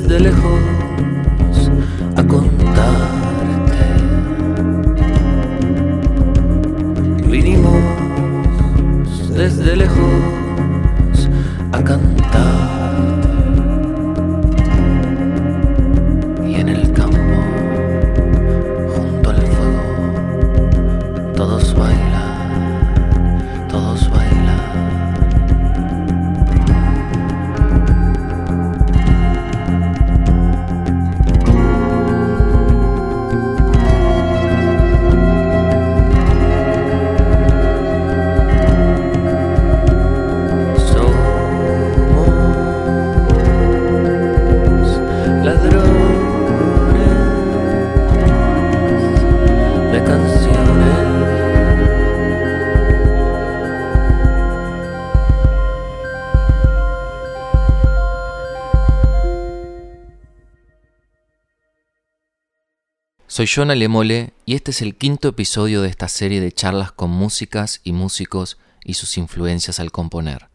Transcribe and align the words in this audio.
desde 0.00 0.20
lejos 0.20 0.60
a 2.16 2.24
contarte. 2.24 3.76
Vinimos 7.28 7.74
desde 9.34 9.76
lejos 9.76 10.39
Soy 63.32 63.46
Jonah 63.46 63.76
Lemole 63.76 64.32
y 64.44 64.56
este 64.56 64.72
es 64.72 64.82
el 64.82 64.96
quinto 64.96 65.28
episodio 65.28 65.82
de 65.82 65.88
esta 65.88 66.08
serie 66.08 66.40
de 66.40 66.50
charlas 66.50 66.90
con 66.90 67.10
músicas 67.10 67.80
y 67.84 67.92
músicos 67.92 68.58
y 68.82 68.94
sus 68.94 69.16
influencias 69.18 69.78
al 69.78 69.92
componer. 69.92 70.48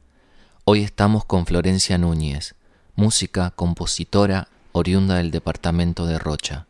Hoy 0.66 0.84
estamos 0.84 1.24
con 1.24 1.46
Florencia 1.46 1.98
Núñez, 1.98 2.56
música, 2.98 3.52
compositora, 3.52 4.50
oriunda 4.74 5.16
del 5.16 5.32
departamento 5.32 6.06
de 6.06 6.20
Rocha. 6.20 6.68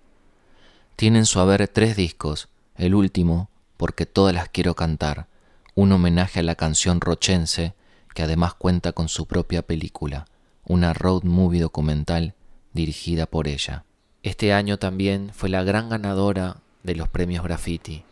Tiene 0.96 1.18
en 1.18 1.26
su 1.26 1.40
haber 1.40 1.68
tres 1.70 1.96
discos, 1.96 2.50
el 2.78 2.94
último, 2.94 3.50
Porque 3.76 4.06
todas 4.06 4.36
las 4.36 4.50
quiero 4.50 4.76
cantar, 4.76 5.26
un 5.74 5.92
homenaje 5.92 6.42
a 6.42 6.44
la 6.44 6.54
canción 6.54 7.02
rochense, 7.02 7.74
que 8.14 8.22
además 8.22 8.54
cuenta 8.54 8.92
con 8.92 9.10
su 9.10 9.26
propia 9.26 9.64
película, 9.64 10.28
una 10.66 10.94
road 10.94 11.24
movie 11.24 11.62
documental 11.62 12.36
dirigida 12.74 13.26
por 13.26 13.48
ella. 13.48 13.86
Este 14.26 14.54
año 14.54 14.80
también 14.80 15.30
fue 15.36 15.50
la 15.50 15.64
gran 15.64 15.88
ganadora 15.88 16.58
de 16.82 16.96
los 16.96 17.08
premios 17.08 17.44
Graffiti. 17.44 18.06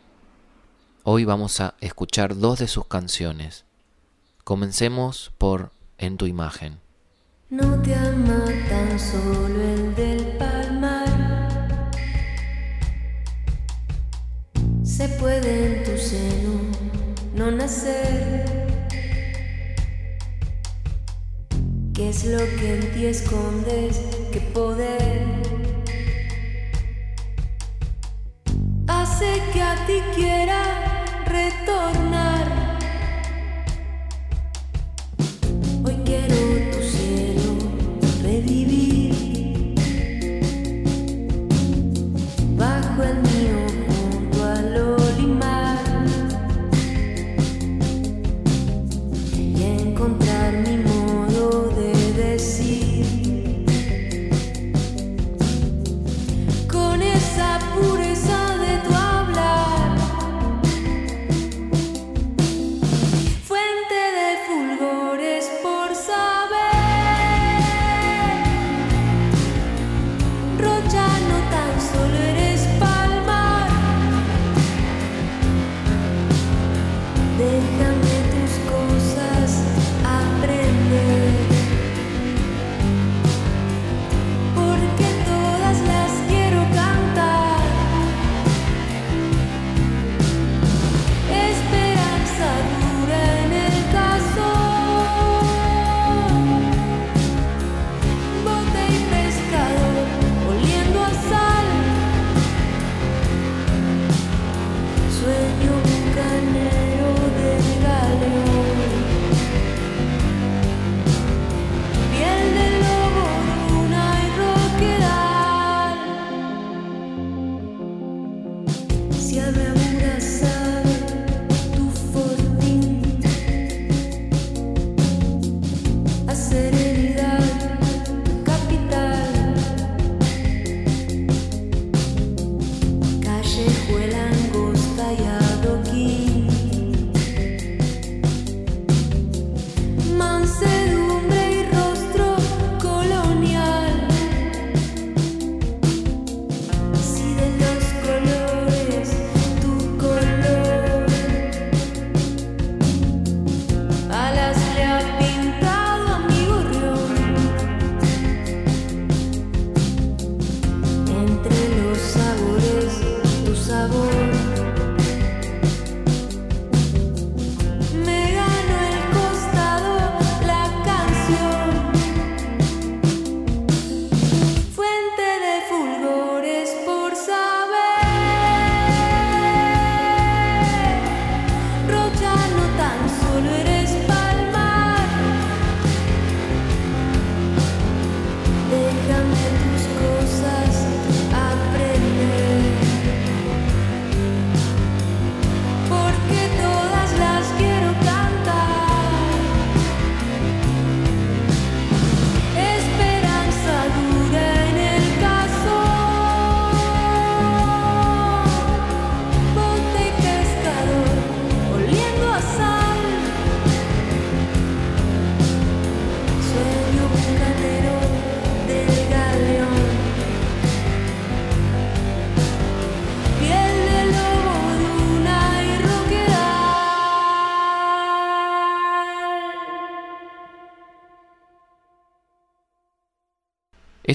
Hoy 1.02 1.24
vamos 1.24 1.60
a 1.60 1.74
escuchar 1.80 2.36
dos 2.36 2.60
de 2.60 2.68
sus 2.68 2.86
canciones. 2.86 3.64
Comencemos 4.44 5.32
por 5.38 5.72
En 5.98 6.16
tu 6.16 6.26
imagen. 6.26 6.78
No 7.50 7.82
te 7.82 7.96
ama 7.96 8.44
tan 8.68 8.96
solo 8.96 9.60
el 9.60 9.94
del 9.96 10.36
palmar. 10.38 11.90
Se 14.84 15.08
puede 15.18 15.78
en 15.78 15.82
tu 15.82 15.98
seno 15.98 16.60
no 17.34 17.50
nacer. 17.50 18.68
¿Qué 21.92 22.08
es 22.08 22.24
lo 22.24 22.38
que 22.38 22.74
en 22.78 22.92
ti 22.92 23.06
escondes? 23.06 23.98
¿Qué 24.30 24.40
poder 24.40 24.93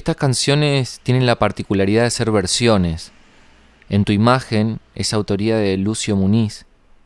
Estas 0.00 0.16
canciones 0.16 0.98
tienen 1.02 1.26
la 1.26 1.38
particularidad 1.38 2.04
de 2.04 2.10
ser 2.10 2.30
versiones. 2.30 3.12
En 3.90 4.06
tu 4.06 4.12
imagen 4.12 4.80
es 4.94 5.12
autoría 5.12 5.58
de 5.58 5.76
Lucio 5.76 6.16
Muniz, 6.16 6.64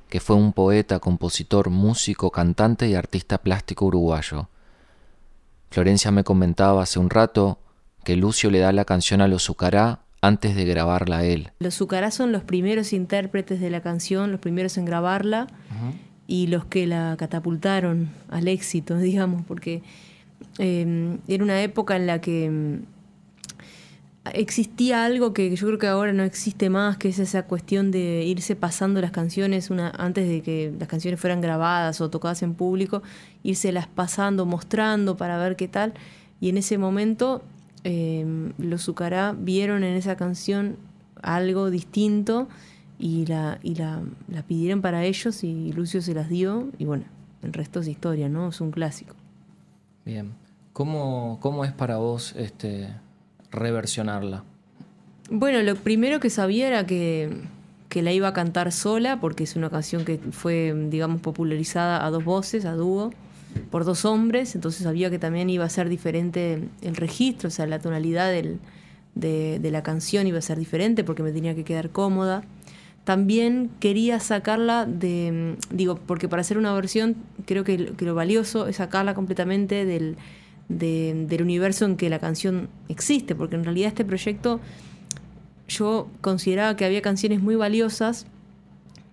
que 0.09 0.21
fue 0.21 0.37
un 0.37 0.53
poeta, 0.53 1.01
compositor, 1.01 1.71
músico, 1.71 2.31
cantante 2.31 2.89
y 2.89 2.95
artista 2.95 3.39
plástico 3.39 3.87
uruguayo. 3.87 4.49
Florencia 5.73 6.13
me 6.13 6.23
comentaba 6.23 6.85
hace 6.85 7.01
un 7.01 7.11
rato 7.11 7.59
que 8.05 8.15
Lucio 8.15 8.49
le 8.49 8.61
da 8.61 8.71
la 8.71 8.85
canción 8.85 9.21
a 9.21 9.27
los 9.27 9.43
Zucará 9.43 10.03
antes 10.21 10.55
de 10.55 10.65
grabarla 10.65 11.19
a 11.19 11.25
él. 11.25 11.51
Los 11.59 11.75
Zucará 11.75 12.13
son 12.13 12.31
los 12.31 12.45
primeros 12.45 12.93
intérpretes 12.93 13.59
de 13.59 13.71
la 13.71 13.81
canción, 13.81 14.31
los 14.31 14.39
primeros 14.39 14.79
en 14.79 14.85
grabarla 14.85 15.49
y 16.29 16.47
los 16.47 16.65
que 16.65 16.87
la 16.87 17.17
catapultaron 17.19 18.11
al 18.31 18.47
éxito, 18.47 18.97
digamos, 18.99 19.43
porque 19.45 19.83
eh, 20.59 21.19
era 21.29 21.45
una 21.45 21.63
época 21.63 21.97
en 21.97 22.07
la 22.07 22.21
que 22.21 22.51
mm, 22.51 22.95
existía 24.33 25.05
algo 25.05 25.35
que 25.35 25.55
yo 25.55 25.67
creo 25.67 25.79
que 25.79 25.87
ahora 25.87 26.13
no 26.13 26.23
existe 26.23 26.71
más, 26.71 26.97
que 26.97 27.09
es 27.09 27.19
esa 27.19 27.45
cuestión 27.45 27.91
de 27.91 28.25
irse 28.25 28.57
pasando 28.57 29.01
las 29.01 29.11
canciones 29.11 29.71
una, 29.71 29.91
antes 29.91 30.29
de 30.29 30.43
que 30.43 30.73
las 30.79 30.89
canciones 30.89 31.21
fueran 31.21 31.41
grabadas 31.41 32.01
o 32.01 32.11
tocadas 32.11 32.43
en 32.43 32.55
público, 32.55 33.03
irse 33.43 33.73
las 33.73 33.87
pasando, 33.87 34.47
mostrando 34.47 35.17
para 35.17 35.39
ver 35.39 35.57
qué 35.57 35.69
tal. 35.69 35.93
Y 36.41 36.49
en 36.49 36.57
ese 36.57 36.79
momento 36.79 37.43
eh, 37.85 38.25
los 38.59 38.83
Zucará 38.83 39.35
vieron 39.39 39.85
en 39.85 39.95
esa 39.95 40.17
canción 40.17 40.77
algo 41.23 41.71
distinto 41.71 42.49
y, 42.99 43.27
la, 43.27 43.59
y 43.63 43.75
la, 43.75 44.03
la 44.29 44.43
pidieron 44.43 44.81
para 44.81 45.05
ellos 45.05 45.45
y 45.45 45.73
Lucio 45.73 46.01
se 46.01 46.15
las 46.15 46.29
dio 46.29 46.69
y 46.79 46.85
bueno, 46.85 47.05
el 47.43 47.53
resto 47.53 47.81
es 47.81 47.89
historia, 47.89 48.29
¿no? 48.29 48.49
Es 48.49 48.61
un 48.61 48.71
clásico. 48.71 49.15
Bien. 50.05 50.44
¿Cómo, 50.75 51.39
cómo 51.41 51.65
es 51.65 51.71
para 51.71 51.99
vos 51.99 52.35
este, 52.37 52.89
reversionarla? 53.53 54.43
Bueno, 55.31 55.63
lo 55.63 55.77
primero 55.77 56.19
que 56.19 56.31
sabía 56.31 56.67
era 56.67 56.85
que, 56.85 57.31
que 57.89 58.03
la 58.03 58.11
iba 58.13 58.27
a 58.27 58.33
cantar 58.33 58.73
sola, 58.73 59.21
porque 59.21 59.45
es 59.45 59.55
una 59.55 59.71
canción 59.71 60.05
que 60.05 60.19
fue, 60.19 60.75
digamos, 60.91 61.21
popularizada 61.21 62.05
a 62.05 62.11
dos 62.11 62.25
voces, 62.25 62.65
a 62.65 62.73
dúo, 62.73 63.13
por 63.71 63.85
dos 63.85 64.05
hombres, 64.05 64.57
entonces 64.57 64.83
sabía 64.83 65.11
que 65.11 65.21
también 65.21 65.49
iba 65.49 65.65
a 65.65 65.69
ser 65.69 65.89
diferente 65.89 66.69
el 66.83 66.97
registro, 66.97 67.47
o 67.47 67.51
sea, 67.53 67.69
la 67.69 67.79
tonalidad 67.79 68.33
de, 68.33 69.71
la 69.71 69.83
canción 69.85 70.27
iba 70.27 70.39
a 70.39 70.43
ser 70.43 70.59
diferente 70.59 71.05
porque 71.05 71.23
me 71.23 71.31
tenía 71.31 71.55
que 71.55 71.63
quedar 71.63 71.91
cómoda. 71.91 72.43
También 73.05 73.71
quería 73.79 74.19
sacarla 74.19 74.87
de, 74.87 75.57
digo, 75.71 76.01
porque 76.05 76.29
para 76.29 76.41
hacer 76.41 76.59
una 76.59 76.75
versión 76.75 77.15
creo 77.47 77.63
que 77.63 77.95
lo 77.97 78.15
valioso 78.17 78.67
es 78.67 78.77
sacarla 78.77 79.15
completamente 79.15 79.85
del, 79.85 80.17
de, 80.69 81.27
del 81.29 81.43
universo 81.43 81.85
en 81.85 81.97
que 81.97 82.09
la 82.09 82.19
canción 82.19 82.69
existe, 82.89 83.35
porque 83.35 83.57
en 83.57 83.65
realidad 83.65 83.89
este 83.89 84.05
proyecto 84.05 84.61
yo 85.69 86.09
consideraba 86.21 86.77
que 86.77 86.85
había 86.85 87.03
canciones 87.03 87.41
muy 87.41 87.57
valiosas 87.57 88.27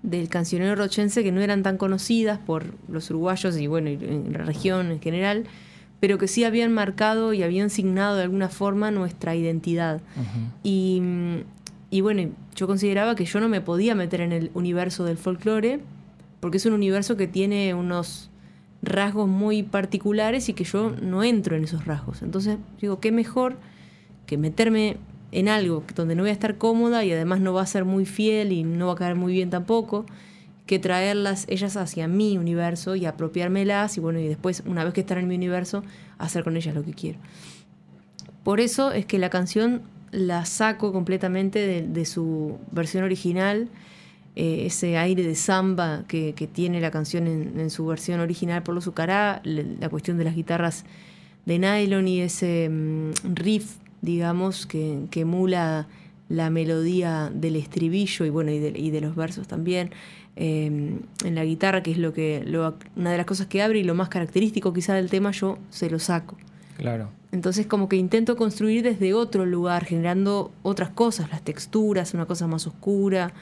del 0.03 0.29
cancionero 0.29 0.75
rochense 0.75 1.23
que 1.23 1.31
no 1.31 1.41
eran 1.41 1.63
tan 1.63 1.77
conocidas 1.77 2.39
por 2.39 2.73
los 2.89 3.09
uruguayos 3.09 3.57
y 3.57 3.67
bueno, 3.67 3.89
en 3.89 4.33
la 4.33 4.39
región 4.39 4.91
en 4.91 4.99
general, 4.99 5.45
pero 5.99 6.17
que 6.17 6.27
sí 6.27 6.43
habían 6.43 6.73
marcado 6.73 7.33
y 7.33 7.43
habían 7.43 7.69
signado 7.69 8.15
de 8.15 8.23
alguna 8.23 8.49
forma 8.49 8.89
nuestra 8.89 9.35
identidad. 9.35 10.01
Uh 10.15 10.19
-huh. 10.19 10.51
y, 10.63 11.01
y, 11.91 12.01
bueno, 12.01 12.31
yo 12.55 12.65
consideraba 12.65 13.15
que 13.15 13.25
yo 13.25 13.39
no 13.39 13.47
me 13.47 13.61
podía 13.61 13.93
meter 13.93 14.21
en 14.21 14.31
el 14.31 14.49
universo 14.55 15.05
del 15.05 15.17
folclore, 15.17 15.79
porque 16.39 16.57
es 16.57 16.65
un 16.65 16.73
universo 16.73 17.15
que 17.15 17.27
tiene 17.27 17.75
unos 17.75 18.30
rasgos 18.81 19.27
muy 19.27 19.63
particulares 19.63 20.49
y 20.49 20.53
que 20.53 20.63
yo 20.63 20.91
no 21.01 21.23
entro 21.23 21.55
en 21.55 21.63
esos 21.63 21.85
rasgos. 21.85 22.21
Entonces 22.21 22.57
digo, 22.79 22.99
qué 22.99 23.11
mejor 23.11 23.57
que 24.25 24.37
meterme 24.37 24.97
en 25.31 25.47
algo 25.47 25.83
donde 25.95 26.15
no 26.15 26.23
voy 26.23 26.29
a 26.29 26.33
estar 26.33 26.57
cómoda 26.57 27.03
y 27.05 27.11
además 27.11 27.39
no 27.39 27.53
va 27.53 27.61
a 27.61 27.65
ser 27.65 27.85
muy 27.85 28.05
fiel 28.05 28.51
y 28.51 28.63
no 28.63 28.87
va 28.87 28.93
a 28.93 28.95
caer 28.95 29.15
muy 29.15 29.33
bien 29.33 29.49
tampoco, 29.49 30.05
que 30.65 30.79
traerlas 30.79 31.45
ellas 31.47 31.77
hacia 31.77 32.07
mi 32.07 32.37
universo 32.37 32.95
y 32.95 33.05
apropiármelas 33.05 33.97
y 33.97 33.99
bueno, 33.99 34.19
y 34.19 34.27
después, 34.27 34.63
una 34.65 34.83
vez 34.83 34.93
que 34.93 35.01
están 35.01 35.19
en 35.19 35.27
mi 35.27 35.35
universo, 35.35 35.83
hacer 36.17 36.43
con 36.43 36.57
ellas 36.57 36.75
lo 36.75 36.83
que 36.83 36.93
quiero. 36.93 37.19
Por 38.43 38.59
eso 38.59 38.91
es 38.91 39.05
que 39.05 39.19
la 39.19 39.29
canción 39.29 39.81
la 40.11 40.45
saco 40.45 40.91
completamente 40.91 41.59
de, 41.59 41.81
de 41.83 42.05
su 42.05 42.57
versión 42.71 43.03
original, 43.03 43.69
eh, 44.35 44.63
ese 44.65 44.97
aire 44.97 45.23
de 45.23 45.35
samba 45.35 46.05
que, 46.07 46.33
que 46.33 46.47
tiene 46.47 46.79
la 46.79 46.89
canción 46.89 47.27
en, 47.27 47.59
en, 47.59 47.69
su 47.69 47.85
versión 47.85 48.21
original 48.21 48.63
por 48.63 48.73
los 48.73 48.85
Zucará, 48.85 49.41
la 49.43 49.89
cuestión 49.89 50.17
de 50.17 50.23
las 50.23 50.35
guitarras 50.35 50.85
de 51.45 51.59
nylon 51.59 52.07
y 52.07 52.21
ese 52.21 52.67
um, 52.69 53.11
riff, 53.33 53.75
digamos, 54.01 54.65
que, 54.65 55.05
que, 55.11 55.21
emula 55.21 55.87
la 56.29 56.49
melodía 56.49 57.29
del 57.33 57.57
estribillo 57.57 58.25
y 58.25 58.29
bueno, 58.29 58.51
y 58.51 58.59
de, 58.59 58.79
y 58.79 58.89
de 58.89 59.01
los 59.01 59.15
versos 59.15 59.47
también. 59.47 59.91
Eh, 60.37 60.65
en 61.25 61.35
la 61.35 61.43
guitarra, 61.43 61.83
que 61.83 61.91
es 61.91 61.97
lo 61.97 62.13
que 62.13 62.43
lo, 62.45 62.75
una 62.95 63.11
de 63.11 63.17
las 63.17 63.25
cosas 63.25 63.47
que 63.47 63.61
abre 63.61 63.79
y 63.79 63.83
lo 63.83 63.95
más 63.95 64.07
característico 64.07 64.71
quizá 64.71 64.93
del 64.93 65.09
tema, 65.09 65.31
yo 65.31 65.57
se 65.69 65.89
lo 65.89 65.99
saco. 65.99 66.37
Claro. 66.77 67.09
Entonces 67.33 67.67
como 67.67 67.89
que 67.89 67.97
intento 67.97 68.37
construir 68.37 68.83
desde 68.83 69.13
otro 69.13 69.45
lugar, 69.45 69.83
generando 69.83 70.51
otras 70.63 70.89
cosas, 70.89 71.29
las 71.31 71.41
texturas, 71.41 72.13
una 72.13 72.25
cosa 72.25 72.47
más 72.47 72.65
oscura, 72.65 73.33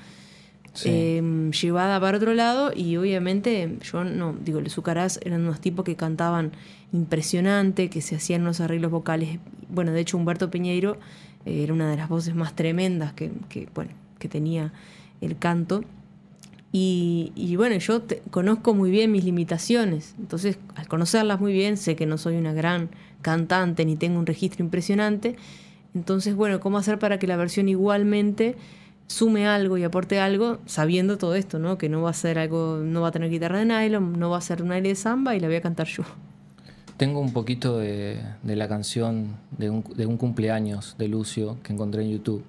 sí. 0.73 0.89
eh, 0.91 1.51
llevada 1.61 1.99
para 1.99 2.17
otro 2.17 2.33
lado 2.33 2.71
y 2.75 2.97
obviamente 2.97 3.77
yo 3.81 4.03
no, 4.03 4.35
digo, 4.43 4.61
los 4.61 4.73
Zucarás 4.73 5.19
eran 5.23 5.41
unos 5.41 5.59
tipos 5.59 5.85
que 5.85 5.95
cantaban 5.95 6.51
impresionante, 6.91 7.89
que 7.89 8.01
se 8.01 8.15
hacían 8.15 8.41
unos 8.41 8.59
arreglos 8.61 8.91
vocales, 8.91 9.39
bueno, 9.69 9.91
de 9.91 10.01
hecho 10.01 10.17
Humberto 10.17 10.49
Piñeiro 10.49 10.97
eh, 11.45 11.63
era 11.63 11.73
una 11.73 11.89
de 11.89 11.97
las 11.97 12.09
voces 12.09 12.35
más 12.35 12.55
tremendas 12.55 13.13
que, 13.13 13.31
que 13.49 13.67
bueno, 13.73 13.91
que 14.17 14.27
tenía 14.27 14.73
el 15.21 15.37
canto. 15.37 15.83
Y, 16.71 17.31
y, 17.35 17.55
bueno, 17.55 17.75
yo 17.77 18.03
te, 18.03 18.21
conozco 18.29 18.75
muy 18.75 18.91
bien 18.91 19.11
mis 19.11 19.23
limitaciones, 19.23 20.13
entonces 20.19 20.59
al 20.75 20.87
conocerlas 20.87 21.39
muy 21.39 21.51
bien 21.51 21.77
sé 21.77 21.95
que 21.95 22.05
no 22.05 22.19
soy 22.19 22.37
una 22.37 22.53
gran 22.53 22.89
cantante 23.23 23.85
ni 23.85 23.95
tengo 23.95 24.19
un 24.19 24.27
registro 24.27 24.63
impresionante, 24.63 25.35
entonces 25.95 26.35
bueno, 26.35 26.59
¿cómo 26.59 26.77
hacer 26.77 26.99
para 26.99 27.17
que 27.17 27.25
la 27.25 27.37
versión 27.37 27.69
igualmente 27.69 28.55
sume 29.09 29.47
algo 29.47 29.77
y 29.77 29.83
aporte 29.83 30.19
algo 30.19 30.59
sabiendo 30.65 31.17
todo 31.17 31.35
esto, 31.35 31.59
¿no? 31.59 31.77
Que 31.77 31.89
no 31.89 32.01
va 32.03 32.11
a 32.11 32.13
ser 32.13 32.39
algo, 32.39 32.79
no 32.81 33.01
va 33.01 33.09
a 33.09 33.11
tener 33.11 33.29
guitarra 33.29 33.59
de 33.59 33.65
nylon, 33.65 34.17
no 34.17 34.29
va 34.29 34.37
a 34.37 34.41
ser 34.41 34.61
un 34.61 34.71
aire 34.71 34.89
de 34.89 34.95
samba 34.95 35.35
y 35.35 35.39
la 35.39 35.47
voy 35.47 35.57
a 35.57 35.61
cantar 35.61 35.87
yo. 35.87 36.03
Tengo 36.95 37.19
un 37.19 37.33
poquito 37.33 37.79
de, 37.79 38.21
la 38.43 38.67
canción 38.67 39.37
de 39.57 39.69
un, 39.69 39.83
de 39.95 40.05
un 40.05 40.17
cumpleaños 40.17 40.95
de 40.97 41.07
Lucio 41.07 41.57
que 41.63 41.73
encontré 41.73 42.03
en 42.03 42.11
YouTube. 42.11 42.43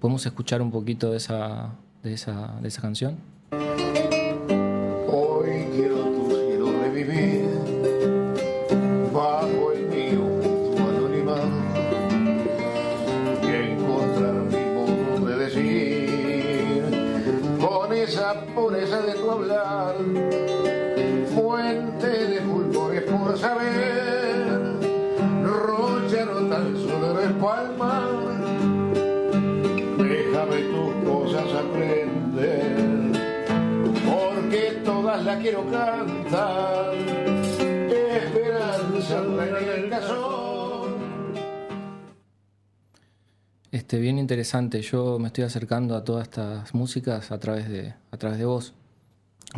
¿Podemos 0.00 0.24
escuchar 0.24 0.62
un 0.62 0.70
poquito 0.70 1.10
de 1.10 1.18
esa, 1.18 1.74
de 2.02 2.14
esa, 2.14 2.54
de 2.62 2.68
esa 2.68 2.82
canción? 2.82 3.16
Este, 43.86 44.00
bien 44.00 44.18
interesante. 44.18 44.82
Yo 44.82 45.20
me 45.20 45.28
estoy 45.28 45.44
acercando 45.44 45.94
a 45.94 46.02
todas 46.02 46.24
estas 46.24 46.74
músicas 46.74 47.30
a 47.30 47.38
través 47.38 47.68
de, 47.68 47.94
a 48.10 48.16
través 48.16 48.36
de 48.36 48.44
vos. 48.44 48.74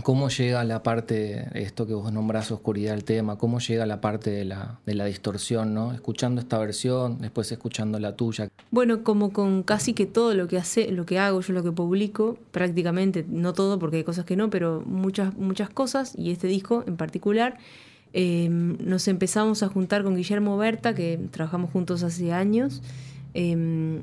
¿Cómo 0.02 0.28
llega 0.28 0.62
la 0.64 0.82
parte, 0.82 1.48
esto 1.54 1.86
que 1.86 1.94
vos 1.94 2.12
nombrás 2.12 2.50
oscuridad 2.50 2.92
del 2.92 3.04
tema, 3.04 3.38
cómo 3.38 3.58
llega 3.58 3.86
la 3.86 4.02
parte 4.02 4.30
de 4.30 4.44
la, 4.44 4.80
de 4.84 4.92
la 4.92 5.06
distorsión, 5.06 5.72
¿no? 5.72 5.94
Escuchando 5.94 6.42
esta 6.42 6.58
versión, 6.58 7.22
después 7.22 7.50
escuchando 7.50 7.98
la 7.98 8.16
tuya. 8.16 8.48
Bueno, 8.70 9.02
como 9.02 9.32
con 9.32 9.62
casi 9.62 9.94
que 9.94 10.04
todo 10.04 10.34
lo 10.34 10.46
que 10.46 10.58
hace, 10.58 10.92
lo 10.92 11.06
que 11.06 11.18
hago, 11.18 11.40
yo 11.40 11.54
lo 11.54 11.62
que 11.62 11.72
publico, 11.72 12.36
prácticamente, 12.50 13.24
no 13.30 13.54
todo 13.54 13.78
porque 13.78 13.96
hay 13.96 14.04
cosas 14.04 14.26
que 14.26 14.36
no, 14.36 14.50
pero 14.50 14.82
muchas, 14.84 15.34
muchas 15.38 15.70
cosas, 15.70 16.12
y 16.18 16.32
este 16.32 16.48
disco 16.48 16.84
en 16.86 16.98
particular, 16.98 17.56
eh, 18.12 18.50
nos 18.50 19.08
empezamos 19.08 19.62
a 19.62 19.68
juntar 19.68 20.02
con 20.04 20.16
Guillermo 20.16 20.58
Berta, 20.58 20.94
que 20.94 21.18
trabajamos 21.30 21.70
juntos 21.70 22.02
hace 22.02 22.30
años, 22.30 22.82
eh, 23.38 24.00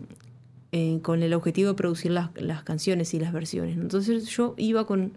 eh, 0.72 1.00
con 1.02 1.24
el 1.24 1.34
objetivo 1.34 1.70
de 1.70 1.76
producir 1.76 2.12
las, 2.12 2.30
las 2.36 2.64
canciones 2.64 3.14
y 3.14 3.20
las 3.20 3.34
versiones. 3.34 3.78
Entonces 3.78 4.26
yo 4.28 4.54
iba 4.58 4.88
con 4.88 5.12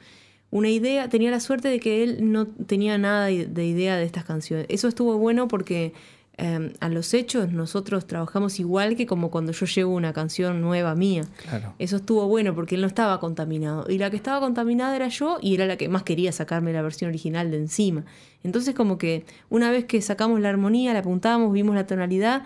una 0.51 0.71
idea, 0.71 1.09
tenía 1.09 1.31
la 1.31 1.41
suerte 1.41 1.69
de 1.69 1.79
que 1.79 2.03
él 2.03 2.33
no 2.33 2.47
tenía 2.47 2.99
nada 2.99 3.27
de 3.27 3.67
idea 3.67 3.97
de 3.97 4.05
estas 4.05 4.25
canciones. 4.25 4.67
Eso 4.71 4.89
estuvo 4.89 5.19
bueno 5.19 5.47
porque 5.47 5.93
eh, 6.41 6.73
a 6.79 6.89
los 6.89 7.15
hechos 7.15 7.53
nosotros 7.53 8.07
trabajamos 8.07 8.61
igual 8.61 8.97
que 8.97 9.07
como 9.07 9.31
cuando 9.31 9.51
yo 9.51 9.67
llevo 9.67 9.95
una 9.95 10.13
canción 10.13 10.61
nueva 10.61 10.95
mía. 10.95 11.23
Claro. 11.43 11.75
Eso 11.79 11.97
estuvo 11.97 12.27
bueno 12.27 12.55
porque 12.55 12.77
él 12.77 12.81
no 12.81 12.87
estaba 12.87 13.21
contaminado. 13.21 13.87
Y 13.89 13.99
la 13.99 14.11
que 14.11 14.17
estaba 14.17 14.41
contaminada 14.41 14.95
era 14.97 15.09
yo 15.09 15.39
y 15.43 15.55
era 15.55 15.67
la 15.67 15.77
que 15.77 15.89
más 15.89 16.05
quería 16.05 16.33
sacarme 16.33 16.73
la 16.73 16.83
versión 16.83 17.09
original 17.09 17.51
de 17.51 17.59
encima. 17.59 18.05
Entonces 18.45 18.75
como 18.75 18.99
que 18.99 19.27
una 19.51 19.71
vez 19.71 19.85
que 19.85 20.01
sacamos 20.01 20.41
la 20.41 20.49
armonía, 20.49 20.93
la 20.93 21.01
apuntamos, 21.01 21.53
vimos 21.53 21.75
la 21.75 21.87
tonalidad, 21.87 22.45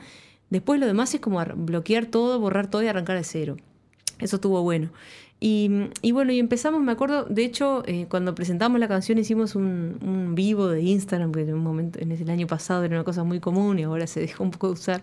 después 0.53 0.79
lo 0.79 0.87
demás 0.87 1.13
es 1.15 1.21
como 1.21 1.41
ar- 1.41 1.55
bloquear 1.57 2.07
todo, 2.07 2.39
borrar 2.39 2.69
todo 2.71 2.83
y 2.83 2.87
arrancar 2.87 3.17
de 3.17 3.25
cero. 3.25 3.57
Eso 4.21 4.37
estuvo 4.37 4.63
bueno. 4.63 4.91
Y, 5.45 6.13
bueno, 6.13 6.31
y 6.31 6.39
empezamos, 6.39 6.81
me 6.83 6.93
acuerdo, 6.93 7.25
de 7.25 7.45
hecho, 7.45 7.83
eh, 7.87 8.07
cuando 8.09 8.33
presentamos 8.33 8.79
la 8.79 8.87
canción 8.87 9.19
hicimos 9.19 9.57
un, 9.57 9.99
un 10.01 10.37
vivo 10.37 10.69
de 10.69 10.83
Instagram, 10.83 11.33
que 11.33 11.41
en 11.41 11.55
un 11.55 11.65
momento, 11.65 11.99
en 11.99 12.13
el 12.13 12.31
año 12.31 12.47
pasado 12.47 12.85
era 12.85 12.95
una 12.95 13.03
cosa 13.03 13.25
muy 13.25 13.41
común 13.41 13.81
y 13.81 13.83
ahora 13.83 14.07
se 14.07 14.21
dejó 14.27 14.45
un 14.45 14.53
poco 14.53 14.69
de 14.69 14.75
usar, 14.75 15.03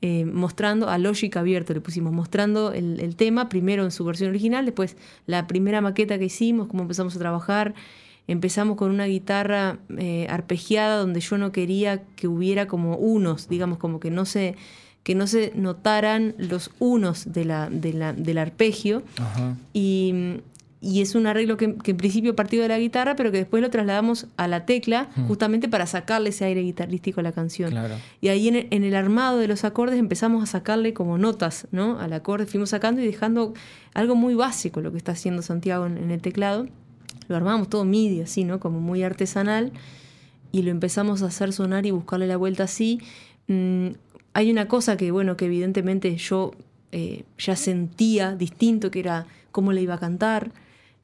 eh, 0.00 0.24
mostrando 0.24 0.88
a 0.88 0.96
Logic 0.96 1.36
abierto, 1.36 1.74
le 1.74 1.82
pusimos 1.82 2.14
mostrando 2.14 2.72
el, 2.72 2.98
el 2.98 3.14
tema, 3.14 3.50
primero 3.50 3.84
en 3.84 3.90
su 3.90 4.06
versión 4.06 4.30
original, 4.30 4.64
después 4.64 4.96
la 5.26 5.46
primera 5.46 5.82
maqueta 5.82 6.18
que 6.18 6.24
hicimos, 6.24 6.66
cómo 6.68 6.80
empezamos 6.82 7.14
a 7.16 7.18
trabajar. 7.18 7.74
Empezamos 8.26 8.76
con 8.76 8.90
una 8.90 9.04
guitarra 9.06 9.78
eh, 9.98 10.26
arpegiada 10.30 10.96
donde 10.96 11.20
yo 11.20 11.36
no 11.38 11.52
quería 11.52 12.02
que 12.16 12.26
hubiera 12.26 12.66
como 12.66 12.96
unos, 12.96 13.48
digamos, 13.48 13.78
como 13.78 14.00
que 14.00 14.10
no 14.10 14.24
se, 14.24 14.54
que 15.02 15.14
no 15.14 15.26
se 15.26 15.52
notaran 15.54 16.34
los 16.38 16.70
unos 16.78 17.32
de 17.32 17.44
la, 17.44 17.68
de 17.68 17.92
la- 17.92 18.12
del 18.14 18.38
arpegio. 18.38 19.02
Ajá. 19.18 19.56
Y, 19.74 20.40
y 20.80 21.00
es 21.00 21.14
un 21.14 21.26
arreglo 21.26 21.56
que, 21.56 21.76
que 21.76 21.90
en 21.92 21.96
principio 21.96 22.34
partió 22.36 22.60
de 22.62 22.68
la 22.68 22.78
guitarra, 22.78 23.16
pero 23.16 23.30
que 23.32 23.38
después 23.38 23.62
lo 23.62 23.70
trasladamos 23.70 24.26
a 24.36 24.48
la 24.48 24.66
tecla, 24.66 25.08
justamente 25.28 25.66
para 25.68 25.86
sacarle 25.86 26.28
ese 26.30 26.44
aire 26.44 26.60
guitarrístico 26.62 27.20
a 27.20 27.22
la 27.22 27.32
canción. 27.32 27.70
Claro. 27.70 27.94
Y 28.20 28.28
ahí 28.28 28.48
en 28.48 28.56
el, 28.56 28.66
en 28.70 28.84
el 28.84 28.94
armado 28.94 29.38
de 29.38 29.48
los 29.48 29.64
acordes 29.64 29.98
empezamos 29.98 30.42
a 30.42 30.46
sacarle 30.46 30.92
como 30.92 31.16
notas, 31.16 31.68
¿no? 31.72 31.98
Al 32.00 32.12
acorde 32.12 32.44
fuimos 32.46 32.68
sacando 32.70 33.00
y 33.00 33.06
dejando 33.06 33.54
algo 33.94 34.14
muy 34.14 34.34
básico 34.34 34.80
lo 34.82 34.92
que 34.92 34.98
está 34.98 35.12
haciendo 35.12 35.40
Santiago 35.42 35.86
en, 35.86 35.96
en 35.98 36.10
el 36.10 36.20
teclado. 36.20 36.66
Lo 37.28 37.36
armábamos 37.36 37.68
todo 37.68 37.84
MIDI, 37.84 38.22
así, 38.22 38.44
¿no? 38.44 38.60
Como 38.60 38.80
muy 38.80 39.02
artesanal. 39.02 39.72
Y 40.52 40.62
lo 40.62 40.70
empezamos 40.70 41.22
a 41.22 41.26
hacer 41.26 41.52
sonar 41.52 41.86
y 41.86 41.90
buscarle 41.90 42.26
la 42.26 42.36
vuelta 42.36 42.64
así. 42.64 43.00
Mm, 43.48 43.88
hay 44.34 44.50
una 44.50 44.68
cosa 44.68 44.96
que, 44.96 45.10
bueno, 45.10 45.36
que 45.36 45.46
evidentemente 45.46 46.16
yo 46.16 46.52
eh, 46.92 47.24
ya 47.38 47.56
sentía 47.56 48.36
distinto, 48.36 48.90
que 48.90 49.00
era 49.00 49.26
cómo 49.50 49.72
le 49.72 49.82
iba 49.82 49.94
a 49.94 49.98
cantar. 49.98 50.52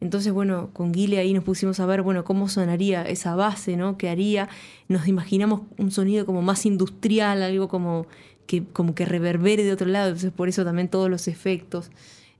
Entonces, 0.00 0.32
bueno, 0.32 0.70
con 0.72 0.92
Guile 0.92 1.18
ahí 1.18 1.34
nos 1.34 1.44
pusimos 1.44 1.78
a 1.78 1.86
ver, 1.86 2.02
bueno, 2.02 2.24
cómo 2.24 2.48
sonaría 2.48 3.02
esa 3.02 3.34
base, 3.34 3.76
¿no? 3.76 3.98
¿Qué 3.98 4.08
haría? 4.08 4.48
Nos 4.88 5.08
imaginamos 5.08 5.62
un 5.78 5.90
sonido 5.90 6.24
como 6.26 6.42
más 6.42 6.64
industrial, 6.64 7.42
algo 7.42 7.68
como 7.68 8.06
que, 8.46 8.64
como 8.64 8.94
que 8.94 9.04
reverbere 9.04 9.62
de 9.62 9.72
otro 9.72 9.86
lado, 9.86 10.08
entonces 10.08 10.32
por 10.32 10.48
eso 10.48 10.64
también 10.64 10.88
todos 10.88 11.10
los 11.10 11.28
efectos. 11.28 11.90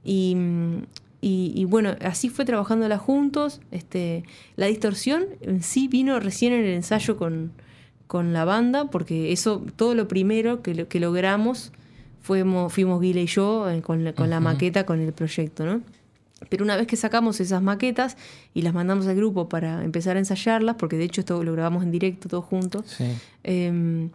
Y, 0.04 0.34
mm, 0.36 0.82
y, 1.20 1.52
y 1.54 1.64
bueno, 1.66 1.96
así 2.00 2.28
fue 2.30 2.44
trabajándola 2.44 2.98
juntos. 2.98 3.60
Este, 3.70 4.24
la 4.56 4.66
distorsión 4.66 5.24
en 5.40 5.62
sí 5.62 5.86
vino 5.88 6.18
recién 6.20 6.52
en 6.52 6.60
el 6.64 6.74
ensayo 6.74 7.16
con, 7.16 7.52
con 8.06 8.32
la 8.32 8.44
banda, 8.44 8.86
porque 8.86 9.32
eso, 9.32 9.62
todo 9.76 9.94
lo 9.94 10.08
primero 10.08 10.62
que, 10.62 10.74
lo- 10.74 10.88
que 10.88 10.98
logramos 11.00 11.72
fuimos, 12.22 12.72
fuimos 12.72 13.00
Guile 13.00 13.22
y 13.22 13.26
yo 13.26 13.68
eh, 13.70 13.82
con, 13.82 14.04
la, 14.04 14.12
con 14.14 14.30
la 14.30 14.40
maqueta, 14.40 14.84
con 14.86 15.00
el 15.00 15.12
proyecto, 15.12 15.64
¿no? 15.66 15.82
Pero 16.48 16.64
una 16.64 16.74
vez 16.76 16.86
que 16.86 16.96
sacamos 16.96 17.38
esas 17.40 17.62
maquetas 17.62 18.16
y 18.54 18.62
las 18.62 18.72
mandamos 18.72 19.06
al 19.06 19.14
grupo 19.14 19.48
para 19.50 19.84
empezar 19.84 20.16
a 20.16 20.20
ensayarlas, 20.20 20.76
porque 20.76 20.96
de 20.96 21.04
hecho 21.04 21.20
esto 21.20 21.44
lo 21.44 21.52
grabamos 21.52 21.82
en 21.82 21.90
directo 21.90 22.28
todos 22.30 22.46
juntos, 22.46 22.84
Sí. 22.96 23.04
eh, 23.44 24.08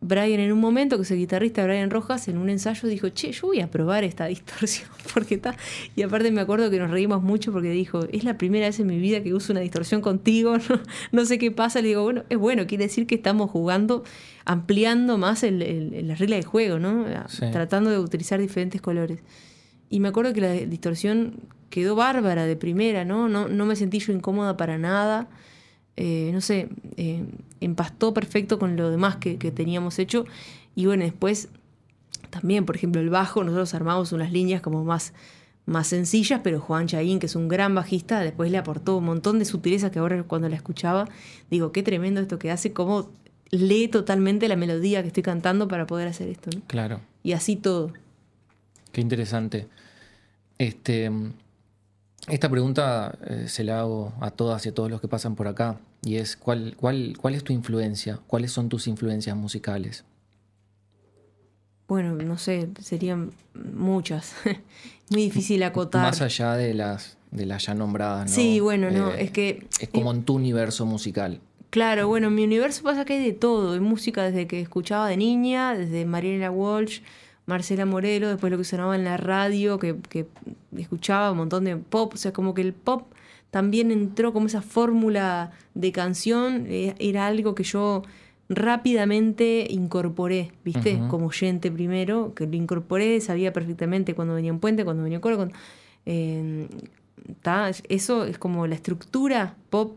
Brian 0.00 0.38
en 0.38 0.52
un 0.52 0.60
momento, 0.60 0.96
que 0.96 1.02
es 1.02 1.10
el 1.10 1.18
guitarrista 1.18 1.64
Brian 1.64 1.90
Rojas, 1.90 2.28
en 2.28 2.38
un 2.38 2.48
ensayo 2.50 2.88
dijo, 2.88 3.08
che, 3.08 3.32
yo 3.32 3.48
voy 3.48 3.60
a 3.60 3.68
probar 3.70 4.04
esta 4.04 4.26
distorsión, 4.28 4.88
porque 5.12 5.34
está... 5.34 5.56
Y 5.96 6.02
aparte 6.02 6.30
me 6.30 6.40
acuerdo 6.40 6.70
que 6.70 6.78
nos 6.78 6.90
reímos 6.90 7.22
mucho 7.22 7.52
porque 7.52 7.70
dijo, 7.70 8.00
es 8.12 8.22
la 8.22 8.38
primera 8.38 8.66
vez 8.66 8.78
en 8.78 8.86
mi 8.86 8.98
vida 9.00 9.22
que 9.22 9.34
uso 9.34 9.52
una 9.52 9.60
distorsión 9.60 10.00
contigo, 10.00 10.56
no, 10.68 10.80
no 11.10 11.24
sé 11.24 11.38
qué 11.38 11.50
pasa. 11.50 11.80
Le 11.82 11.88
digo, 11.88 12.02
bueno, 12.04 12.22
es 12.28 12.38
bueno, 12.38 12.66
quiere 12.68 12.84
decir 12.84 13.06
que 13.08 13.16
estamos 13.16 13.50
jugando, 13.50 14.04
ampliando 14.44 15.18
más 15.18 15.42
el, 15.42 15.62
el- 15.62 16.06
la 16.08 16.14
regla 16.14 16.36
del 16.36 16.44
juego, 16.44 16.78
¿no? 16.78 17.04
Sí. 17.28 17.46
Tratando 17.50 17.90
de 17.90 17.98
utilizar 17.98 18.40
diferentes 18.40 18.80
colores. 18.80 19.20
Y 19.90 20.00
me 20.00 20.08
acuerdo 20.08 20.32
que 20.32 20.40
la 20.40 20.52
distorsión 20.52 21.40
quedó 21.70 21.96
bárbara 21.96 22.46
de 22.46 22.56
primera, 22.56 23.04
¿no? 23.04 23.28
No, 23.28 23.48
no 23.48 23.66
me 23.66 23.74
sentí 23.74 23.98
yo 23.98 24.12
incómoda 24.12 24.56
para 24.56 24.78
nada. 24.78 25.28
Eh, 26.00 26.30
no 26.32 26.40
sé, 26.40 26.68
eh, 26.96 27.24
empastó 27.60 28.14
perfecto 28.14 28.60
con 28.60 28.76
lo 28.76 28.88
demás 28.88 29.16
que, 29.16 29.36
que 29.36 29.50
teníamos 29.50 29.98
hecho. 29.98 30.26
Y 30.76 30.86
bueno, 30.86 31.02
después 31.02 31.48
también, 32.30 32.64
por 32.64 32.76
ejemplo, 32.76 33.00
el 33.00 33.10
bajo, 33.10 33.42
nosotros 33.42 33.74
armamos 33.74 34.12
unas 34.12 34.30
líneas 34.30 34.60
como 34.60 34.84
más, 34.84 35.12
más 35.66 35.88
sencillas, 35.88 36.40
pero 36.44 36.60
Juan 36.60 36.86
Chaín, 36.86 37.18
que 37.18 37.26
es 37.26 37.34
un 37.34 37.48
gran 37.48 37.74
bajista, 37.74 38.20
después 38.20 38.48
le 38.52 38.58
aportó 38.58 38.96
un 38.98 39.06
montón 39.06 39.40
de 39.40 39.44
sutilezas 39.44 39.90
que 39.90 39.98
ahora 39.98 40.22
cuando 40.22 40.48
la 40.48 40.54
escuchaba, 40.54 41.08
digo, 41.50 41.72
qué 41.72 41.82
tremendo 41.82 42.20
esto 42.20 42.38
que 42.38 42.52
hace, 42.52 42.72
cómo 42.72 43.10
lee 43.50 43.88
totalmente 43.88 44.46
la 44.46 44.54
melodía 44.54 45.02
que 45.02 45.08
estoy 45.08 45.24
cantando 45.24 45.66
para 45.66 45.88
poder 45.88 46.06
hacer 46.06 46.28
esto, 46.28 46.50
¿no? 46.54 46.62
Claro. 46.68 47.00
Y 47.24 47.32
así 47.32 47.56
todo. 47.56 47.92
Qué 48.92 49.00
interesante. 49.00 49.66
Este, 50.58 51.10
esta 52.28 52.48
pregunta 52.48 53.18
eh, 53.26 53.46
se 53.48 53.64
la 53.64 53.80
hago 53.80 54.12
a 54.20 54.30
todas 54.30 54.64
y 54.66 54.68
a 54.68 54.74
todos 54.74 54.90
los 54.90 55.00
que 55.00 55.08
pasan 55.08 55.34
por 55.34 55.48
acá. 55.48 55.80
Y 56.02 56.16
es, 56.16 56.36
¿cuál, 56.36 56.74
cuál, 56.76 57.16
¿cuál 57.20 57.34
es 57.34 57.44
tu 57.44 57.52
influencia? 57.52 58.20
¿Cuáles 58.26 58.52
son 58.52 58.68
tus 58.68 58.86
influencias 58.86 59.36
musicales? 59.36 60.04
Bueno, 61.88 62.12
no 62.14 62.36
sé, 62.36 62.68
serían 62.80 63.32
muchas. 63.74 64.34
Muy 65.10 65.22
difícil 65.22 65.62
acotar. 65.62 66.02
Más 66.02 66.20
allá 66.20 66.52
de 66.54 66.74
las, 66.74 67.16
de 67.30 67.46
las 67.46 67.64
ya 67.66 67.74
nombradas, 67.74 68.28
¿no? 68.28 68.34
Sí, 68.34 68.60
bueno, 68.60 68.90
no, 68.90 69.12
Eh, 69.12 69.24
es 69.24 69.30
que 69.30 69.66
Es 69.80 69.88
como 69.88 70.12
en 70.12 70.22
tu 70.24 70.34
universo 70.34 70.84
musical. 70.84 71.40
Claro, 71.70 72.08
bueno, 72.08 72.28
en 72.28 72.34
mi 72.34 72.44
universo 72.44 72.82
pasa 72.82 73.04
que 73.04 73.14
hay 73.14 73.24
de 73.24 73.32
todo. 73.32 73.72
Hay 73.72 73.80
música 73.80 74.22
desde 74.22 74.46
que 74.46 74.60
escuchaba 74.60 75.08
de 75.08 75.16
niña, 75.16 75.74
desde 75.74 76.04
Mariela 76.04 76.50
Walsh, 76.50 77.00
Marcela 77.46 77.86
Morelo, 77.86 78.28
después 78.28 78.50
lo 78.50 78.58
que 78.58 78.64
sonaba 78.64 78.94
en 78.94 79.04
la 79.04 79.16
radio, 79.16 79.78
que, 79.78 79.96
que 80.10 80.26
escuchaba 80.76 81.30
un 81.32 81.38
montón 81.38 81.64
de 81.64 81.76
pop. 81.76 82.12
O 82.14 82.16
sea, 82.18 82.32
como 82.34 82.52
que 82.52 82.60
el 82.62 82.74
pop 82.74 83.06
también 83.50 83.90
entró 83.90 84.32
como 84.32 84.46
esa 84.46 84.62
fórmula 84.62 85.52
de 85.74 85.92
canción. 85.92 86.66
eh, 86.68 86.94
Era 86.98 87.26
algo 87.26 87.54
que 87.54 87.64
yo 87.64 88.02
rápidamente 88.68 89.66
incorporé, 89.70 90.52
¿viste? 90.64 90.98
Como 91.08 91.26
oyente 91.26 91.70
primero, 91.70 92.34
que 92.34 92.46
lo 92.46 92.56
incorporé, 92.56 93.20
sabía 93.20 93.52
perfectamente 93.52 94.14
cuando 94.14 94.34
venía 94.34 94.52
un 94.52 94.60
puente, 94.60 94.84
cuando 94.84 95.02
venía 95.02 95.18
un 95.18 95.22
coro. 95.22 95.36
cuando- 95.36 95.54
eh, 96.06 96.68
ta, 97.42 97.70
eso 97.88 98.24
es 98.24 98.38
como 98.38 98.66
la 98.66 98.74
estructura 98.74 99.56
pop 99.70 99.96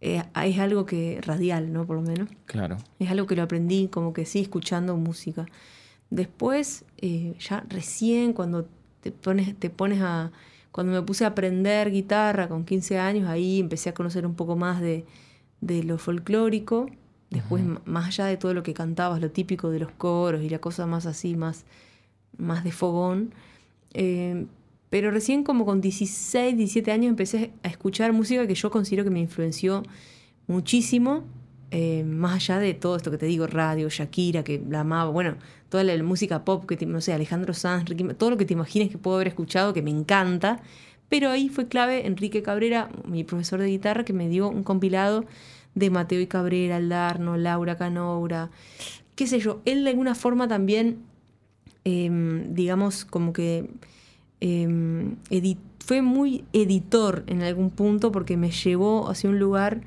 eh, 0.00 0.22
es 0.44 0.58
algo 0.58 0.84
que 0.84 1.18
radial, 1.22 1.72
¿no? 1.72 1.86
Por 1.86 1.96
lo 1.96 2.02
menos. 2.02 2.28
Claro. 2.44 2.76
Es 2.98 3.10
algo 3.10 3.26
que 3.26 3.36
lo 3.36 3.42
aprendí 3.42 3.88
como 3.88 4.12
que 4.12 4.26
sí, 4.26 4.40
escuchando 4.40 4.96
música. 4.98 5.46
Después, 6.10 6.84
eh, 6.98 7.34
ya 7.40 7.64
recién 7.70 8.34
cuando 8.34 8.68
te 9.00 9.10
pones, 9.12 9.56
te 9.58 9.70
pones 9.70 10.00
a... 10.02 10.30
Cuando 10.74 10.92
me 10.92 11.02
puse 11.02 11.24
a 11.24 11.28
aprender 11.28 11.92
guitarra 11.92 12.48
con 12.48 12.64
15 12.64 12.98
años, 12.98 13.28
ahí 13.28 13.60
empecé 13.60 13.90
a 13.90 13.94
conocer 13.94 14.26
un 14.26 14.34
poco 14.34 14.56
más 14.56 14.80
de, 14.80 15.04
de 15.60 15.84
lo 15.84 15.98
folclórico. 15.98 16.90
Después, 17.30 17.62
más 17.84 18.08
allá 18.08 18.24
de 18.24 18.36
todo 18.36 18.54
lo 18.54 18.64
que 18.64 18.74
cantabas, 18.74 19.20
lo 19.20 19.30
típico 19.30 19.70
de 19.70 19.78
los 19.78 19.92
coros 19.92 20.42
y 20.42 20.48
la 20.48 20.58
cosa 20.58 20.84
más 20.86 21.06
así, 21.06 21.36
más, 21.36 21.64
más 22.38 22.64
de 22.64 22.72
fogón. 22.72 23.32
Eh, 23.92 24.46
pero 24.90 25.12
recién 25.12 25.44
como 25.44 25.64
con 25.64 25.80
16, 25.80 26.56
17 26.56 26.90
años 26.90 27.10
empecé 27.10 27.52
a 27.62 27.68
escuchar 27.68 28.12
música 28.12 28.44
que 28.44 28.56
yo 28.56 28.72
considero 28.72 29.04
que 29.04 29.10
me 29.10 29.20
influenció 29.20 29.84
muchísimo, 30.48 31.22
eh, 31.70 32.02
más 32.02 32.34
allá 32.34 32.58
de 32.58 32.74
todo 32.74 32.96
esto 32.96 33.12
que 33.12 33.18
te 33.18 33.26
digo, 33.26 33.46
radio, 33.46 33.88
Shakira, 33.88 34.42
que 34.42 34.60
la 34.68 34.80
amaba, 34.80 35.08
bueno, 35.12 35.36
toda 35.74 35.82
la, 35.82 36.00
música 36.04 36.44
pop, 36.44 36.66
que 36.66 36.86
no 36.86 37.00
sé, 37.00 37.12
Alejandro 37.12 37.52
Sanz, 37.52 37.90
todo 38.16 38.30
lo 38.30 38.36
que 38.36 38.44
te 38.44 38.52
imagines 38.52 38.90
que 38.90 38.96
puedo 38.96 39.16
haber 39.16 39.26
escuchado, 39.26 39.72
que 39.72 39.82
me 39.82 39.90
encanta. 39.90 40.62
Pero 41.08 41.30
ahí 41.30 41.48
fue 41.48 41.66
clave 41.66 42.06
Enrique 42.06 42.44
Cabrera, 42.44 42.90
mi 43.08 43.24
profesor 43.24 43.58
de 43.58 43.66
guitarra, 43.66 44.04
que 44.04 44.12
me 44.12 44.28
dio 44.28 44.48
un 44.48 44.62
compilado 44.62 45.24
de 45.74 45.90
Mateo 45.90 46.20
y 46.20 46.28
Cabrera, 46.28 46.76
Aldarno, 46.76 47.36
Laura 47.36 47.76
Canoura, 47.76 48.50
qué 49.16 49.26
sé 49.26 49.40
yo. 49.40 49.62
Él 49.64 49.82
de 49.82 49.90
alguna 49.90 50.14
forma 50.14 50.46
también 50.46 50.98
em, 51.82 52.54
digamos, 52.54 53.04
como 53.04 53.32
que 53.32 53.68
em, 54.38 55.16
fue 55.84 56.02
muy 56.02 56.44
editor 56.52 57.24
en 57.26 57.42
algún 57.42 57.70
punto 57.70 58.12
porque 58.12 58.36
me 58.36 58.52
llevó 58.52 59.10
hacia 59.10 59.28
un 59.28 59.40
lugar 59.40 59.80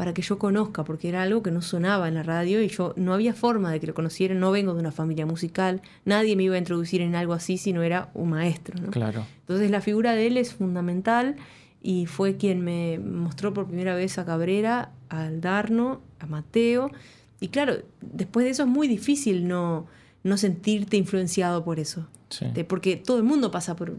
para 0.00 0.14
que 0.14 0.22
yo 0.22 0.38
conozca, 0.38 0.82
porque 0.82 1.10
era 1.10 1.20
algo 1.20 1.42
que 1.42 1.50
no 1.50 1.60
sonaba 1.60 2.08
en 2.08 2.14
la 2.14 2.22
radio 2.22 2.62
y 2.62 2.68
yo 2.68 2.94
no 2.96 3.12
había 3.12 3.34
forma 3.34 3.70
de 3.70 3.80
que 3.80 3.86
lo 3.86 3.92
conociera, 3.92 4.34
no 4.34 4.50
vengo 4.50 4.72
de 4.72 4.80
una 4.80 4.92
familia 4.92 5.26
musical, 5.26 5.82
nadie 6.06 6.36
me 6.36 6.44
iba 6.44 6.54
a 6.54 6.58
introducir 6.58 7.02
en 7.02 7.14
algo 7.14 7.34
así 7.34 7.58
si 7.58 7.74
no 7.74 7.82
era 7.82 8.08
un 8.14 8.30
maestro. 8.30 8.80
¿no? 8.80 8.90
Claro. 8.92 9.26
Entonces 9.40 9.70
la 9.70 9.82
figura 9.82 10.14
de 10.14 10.26
él 10.26 10.38
es 10.38 10.54
fundamental 10.54 11.36
y 11.82 12.06
fue 12.06 12.38
quien 12.38 12.64
me 12.64 12.98
mostró 12.98 13.52
por 13.52 13.66
primera 13.66 13.94
vez 13.94 14.16
a 14.16 14.24
Cabrera, 14.24 14.90
a 15.10 15.24
Aldarno, 15.24 16.00
a 16.18 16.24
Mateo 16.24 16.90
y 17.38 17.48
claro, 17.48 17.74
después 18.00 18.44
de 18.44 18.52
eso 18.52 18.62
es 18.62 18.70
muy 18.70 18.88
difícil 18.88 19.46
no, 19.46 19.86
no 20.22 20.38
sentirte 20.38 20.96
influenciado 20.96 21.62
por 21.62 21.78
eso. 21.78 22.08
Sí. 22.30 22.46
Porque 22.66 22.96
todo 22.96 23.18
el 23.18 23.24
mundo 23.24 23.50
pasa 23.50 23.76
por... 23.76 23.98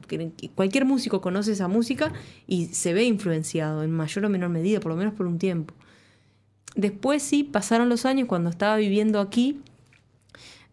Cualquier 0.56 0.86
músico 0.86 1.22
conoce 1.22 1.52
esa 1.52 1.68
música 1.68 2.12
y 2.48 2.68
se 2.68 2.92
ve 2.92 3.04
influenciado 3.04 3.84
en 3.84 3.92
mayor 3.92 4.26
o 4.26 4.30
menor 4.30 4.50
medida, 4.50 4.80
por 4.80 4.92
lo 4.92 4.98
menos 4.98 5.14
por 5.14 5.28
un 5.28 5.38
tiempo. 5.38 5.76
Después 6.76 7.22
sí, 7.22 7.44
pasaron 7.44 7.90
los 7.90 8.06
años 8.06 8.28
cuando 8.28 8.50
estaba 8.50 8.78
viviendo 8.78 9.20
aquí, 9.20 9.62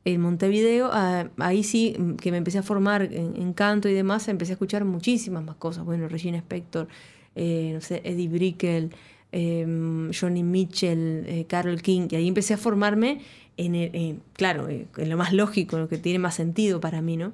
en 0.04 0.20
Montevideo, 0.20 0.90
ah, 0.92 1.28
ahí 1.38 1.62
sí 1.62 1.94
mm, 1.98 2.14
que 2.14 2.30
me 2.30 2.38
empecé 2.38 2.58
a 2.58 2.62
formar 2.62 3.02
en, 3.02 3.52
canto 3.52 3.88
y 3.88 3.94
demás, 3.94 4.28
empecé 4.28 4.52
a 4.52 4.54
escuchar 4.54 4.84
muchísimas 4.84 5.44
más 5.44 5.56
cosas. 5.56 5.84
Bueno, 5.84 6.08
Regina 6.08 6.38
Spector, 6.38 6.88
eh, 7.34 7.72
no 7.74 7.80
sé, 7.80 8.00
Eddie 8.04 8.28
Brickell, 8.28 8.90
eh, 9.32 10.10
Johnny 10.18 10.42
Mitchell, 10.42 11.24
eh, 11.26 11.44
Carol 11.46 11.82
King, 11.82 12.08
y 12.10 12.16
ahí 12.16 12.28
empecé 12.28 12.54
a 12.54 12.56
formarme 12.56 13.20
en, 13.58 13.74
el- 13.74 13.90
en- 13.94 14.22
claro, 14.32 14.68
eh, 14.70 14.86
en 14.96 15.10
lo 15.10 15.16
más 15.18 15.34
lógico, 15.34 15.76
en 15.76 15.82
lo 15.82 15.88
que 15.88 15.98
tiene 15.98 16.18
más 16.18 16.34
sentido 16.36 16.80
para 16.80 17.02
mí, 17.02 17.16
¿no? 17.18 17.32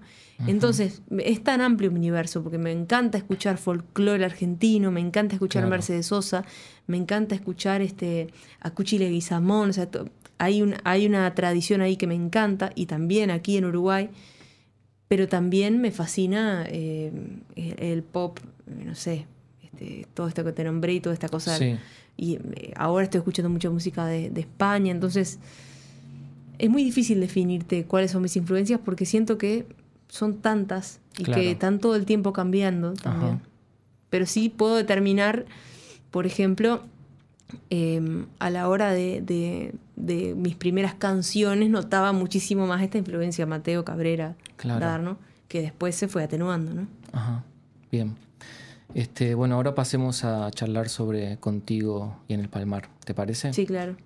Entonces, 0.49 1.01
es 1.19 1.45
tan 1.45 1.61
amplio 1.61 1.93
mi 1.93 1.99
universo, 1.99 2.43
porque 2.43 2.59
me 2.59 2.73
encanta 2.73 3.17
escuchar 3.17 3.57
folclore 3.57 4.25
argentino, 4.25 4.91
me 4.91 4.99
encanta 5.01 5.37
escuchar 5.37 5.63
Claro. 5.63 5.71
Mercedes 5.71 6.07
Sosa, 6.07 6.45
me 6.89 6.97
encanta 6.97 7.37
escuchar 7.37 7.83
este, 7.83 8.27
a 8.61 8.71
Cuchi 8.73 8.99
Leguizamón, 8.99 9.71
o 9.71 9.73
sea, 9.73 9.89
hay, 10.39 10.61
un, 10.61 10.75
hay 10.83 11.07
una 11.07 11.33
tradición 11.37 11.83
ahí 11.83 11.97
que 11.97 12.09
me 12.09 12.17
encanta, 12.17 12.73
y 12.75 12.87
también 12.87 13.31
aquí 13.31 13.57
en 13.57 13.65
Uruguay, 13.67 14.11
pero 15.07 15.29
también 15.29 15.81
me 15.81 15.93
fascina 15.93 16.65
eh, 16.69 17.13
el, 17.55 17.75
el 17.79 18.03
pop, 18.03 18.41
eh, 18.67 18.85
no 18.85 18.97
sé, 18.97 19.27
este, 19.63 20.07
todo 20.15 20.27
esto 20.27 20.43
que 20.45 20.53
te 20.53 20.65
nombré 20.65 20.95
y 20.95 21.01
toda 21.01 21.13
esta 21.15 21.29
cosa. 21.29 21.57
Sí. 21.57 21.77
Y 22.17 22.35
eh, 22.57 22.73
ahora 22.77 23.05
estoy 23.05 23.19
escuchando 23.19 23.51
mucha 23.51 23.71
música 23.71 24.07
de, 24.07 24.31
de 24.31 24.41
España, 24.41 24.91
entonces 24.91 25.39
es 26.59 26.71
muy 26.71 26.85
difícil 26.85 27.21
definirte 27.21 27.85
cuáles 27.85 28.11
son 28.11 28.23
mis 28.23 28.37
influencias 28.37 28.81
porque 28.85 29.07
siento 29.07 29.39
que 29.39 29.67
son 30.09 30.39
tantas 30.39 31.01
y 31.19 31.25
Claro. 31.25 31.41
que 31.43 31.51
están 31.53 31.79
todo 31.81 31.97
el 31.97 32.05
tiempo 32.07 32.33
cambiando 32.33 32.95
también. 32.95 33.35
Ajá. 33.35 33.41
Pero 34.11 34.27
sí 34.27 34.49
puedo 34.49 34.77
determinar, 34.77 35.45
por 36.11 36.27
ejemplo, 36.27 36.83
eh, 37.71 38.25
a 38.39 38.51
la 38.51 38.69
hora 38.69 38.93
de, 38.93 39.21
de- 39.21 39.75
de 39.97 40.35
mis 40.35 40.57
primeras 40.57 40.95
canciones 40.95 41.71
notaba 41.71 42.13
muchísimo 42.13 42.67
más 42.67 42.83
esta 42.83 42.99
influencia 42.99 43.47
Mateo 43.47 43.85
Cabrera 43.85 44.35
Claro. 44.57 44.81
Darno, 44.85 45.19
que 45.49 45.61
después 45.63 45.95
se 45.95 46.09
fue 46.09 46.23
atenuando, 46.25 46.75
¿no? 46.75 46.87
Ajá, 47.13 47.45
bien. 47.93 48.17
Este, 48.95 49.35
bueno, 49.35 49.57
ahora 49.57 49.75
pasemos 49.75 50.25
a 50.25 50.51
charlar 50.53 50.89
sobre 50.89 51.37
Contigo 51.39 52.17
y 52.29 52.35
en 52.35 52.41
el 52.41 52.49
Palmar, 52.49 52.89
¿te 53.05 53.15
parece? 53.15 53.53
Sí, 53.53 53.67
claro. 53.67 53.97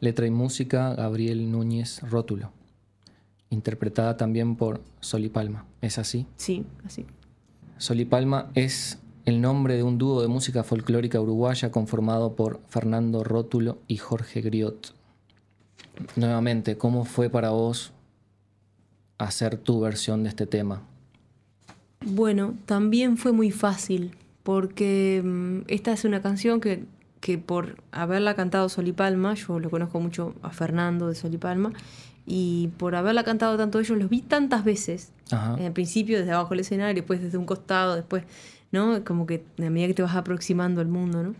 Letra 0.00 0.26
y 0.26 0.30
música, 0.30 0.94
Gabriel 0.94 1.52
Núñez 1.52 2.00
Rótulo. 2.02 2.52
Interpretada 3.50 4.16
también 4.16 4.56
por 4.56 4.80
Sol 5.00 5.24
y 5.24 5.28
Palma, 5.28 5.66
¿es 5.82 5.98
así? 5.98 6.26
Sí, 6.36 6.64
así. 6.86 7.04
Sol 7.76 8.00
y 8.00 8.04
Palma 8.06 8.50
es 8.54 8.98
el 9.26 9.40
nombre 9.40 9.76
de 9.76 9.82
un 9.82 9.98
dúo 9.98 10.22
de 10.22 10.28
música 10.28 10.64
folclórica 10.64 11.20
uruguaya 11.20 11.70
conformado 11.70 12.34
por 12.34 12.60
Fernando 12.68 13.24
Rótulo 13.24 13.78
y 13.88 13.98
Jorge 13.98 14.40
Griot. 14.40 14.94
Nuevamente, 16.16 16.78
¿cómo 16.78 17.04
fue 17.04 17.28
para 17.28 17.50
vos 17.50 17.92
hacer 19.18 19.58
tu 19.58 19.80
versión 19.80 20.22
de 20.22 20.30
este 20.30 20.46
tema? 20.46 20.82
Bueno, 22.06 22.54
también 22.64 23.18
fue 23.18 23.32
muy 23.32 23.50
fácil, 23.50 24.16
porque 24.42 25.20
mm, 25.22 25.60
esta 25.68 25.92
es 25.92 26.04
una 26.04 26.22
canción 26.22 26.60
que, 26.60 26.84
que 27.20 27.38
por 27.38 27.76
haberla 27.92 28.34
cantado 28.34 28.68
Sol 28.68 28.88
y 28.88 28.92
Palma, 28.92 29.34
yo 29.34 29.60
lo 29.60 29.70
conozco 29.70 30.00
mucho 30.00 30.34
a 30.42 30.50
Fernando 30.50 31.08
de 31.08 31.14
Sol 31.14 31.34
y 31.34 31.38
Palma, 31.38 31.72
y 32.26 32.68
por 32.78 32.94
haberla 32.94 33.24
cantado 33.24 33.56
tanto 33.56 33.78
ellos, 33.80 33.98
los 33.98 34.08
vi 34.08 34.22
tantas 34.22 34.64
veces, 34.64 35.12
Ajá. 35.30 35.54
al 35.54 35.72
principio 35.72 36.18
desde 36.18 36.32
abajo 36.32 36.50
del 36.50 36.60
escenario, 36.60 36.94
después 36.94 37.20
desde 37.20 37.38
un 37.38 37.44
costado, 37.44 37.96
después, 37.96 38.24
¿no? 38.72 39.04
Como 39.04 39.26
que 39.26 39.44
a 39.58 39.70
medida 39.70 39.88
que 39.88 39.94
te 39.94 40.02
vas 40.02 40.16
aproximando 40.16 40.80
al 40.80 40.88
mundo, 40.88 41.22
¿no? 41.22 41.34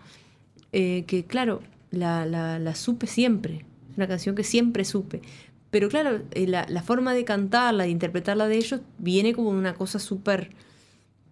Eh, 0.72 1.04
que 1.06 1.24
claro, 1.24 1.60
la, 1.90 2.26
la, 2.26 2.58
la 2.58 2.74
supe 2.74 3.06
siempre, 3.06 3.64
es 3.90 3.96
una 3.96 4.06
canción 4.08 4.34
que 4.34 4.44
siempre 4.44 4.84
supe. 4.84 5.22
Pero 5.70 5.88
claro, 5.88 6.22
eh, 6.32 6.46
la, 6.46 6.66
la 6.68 6.82
forma 6.82 7.14
de 7.14 7.24
cantarla, 7.24 7.84
de 7.84 7.90
interpretarla 7.90 8.48
de 8.48 8.56
ellos, 8.56 8.80
viene 8.98 9.32
como 9.32 9.50
una 9.50 9.74
cosa 9.74 9.98
súper 9.98 10.50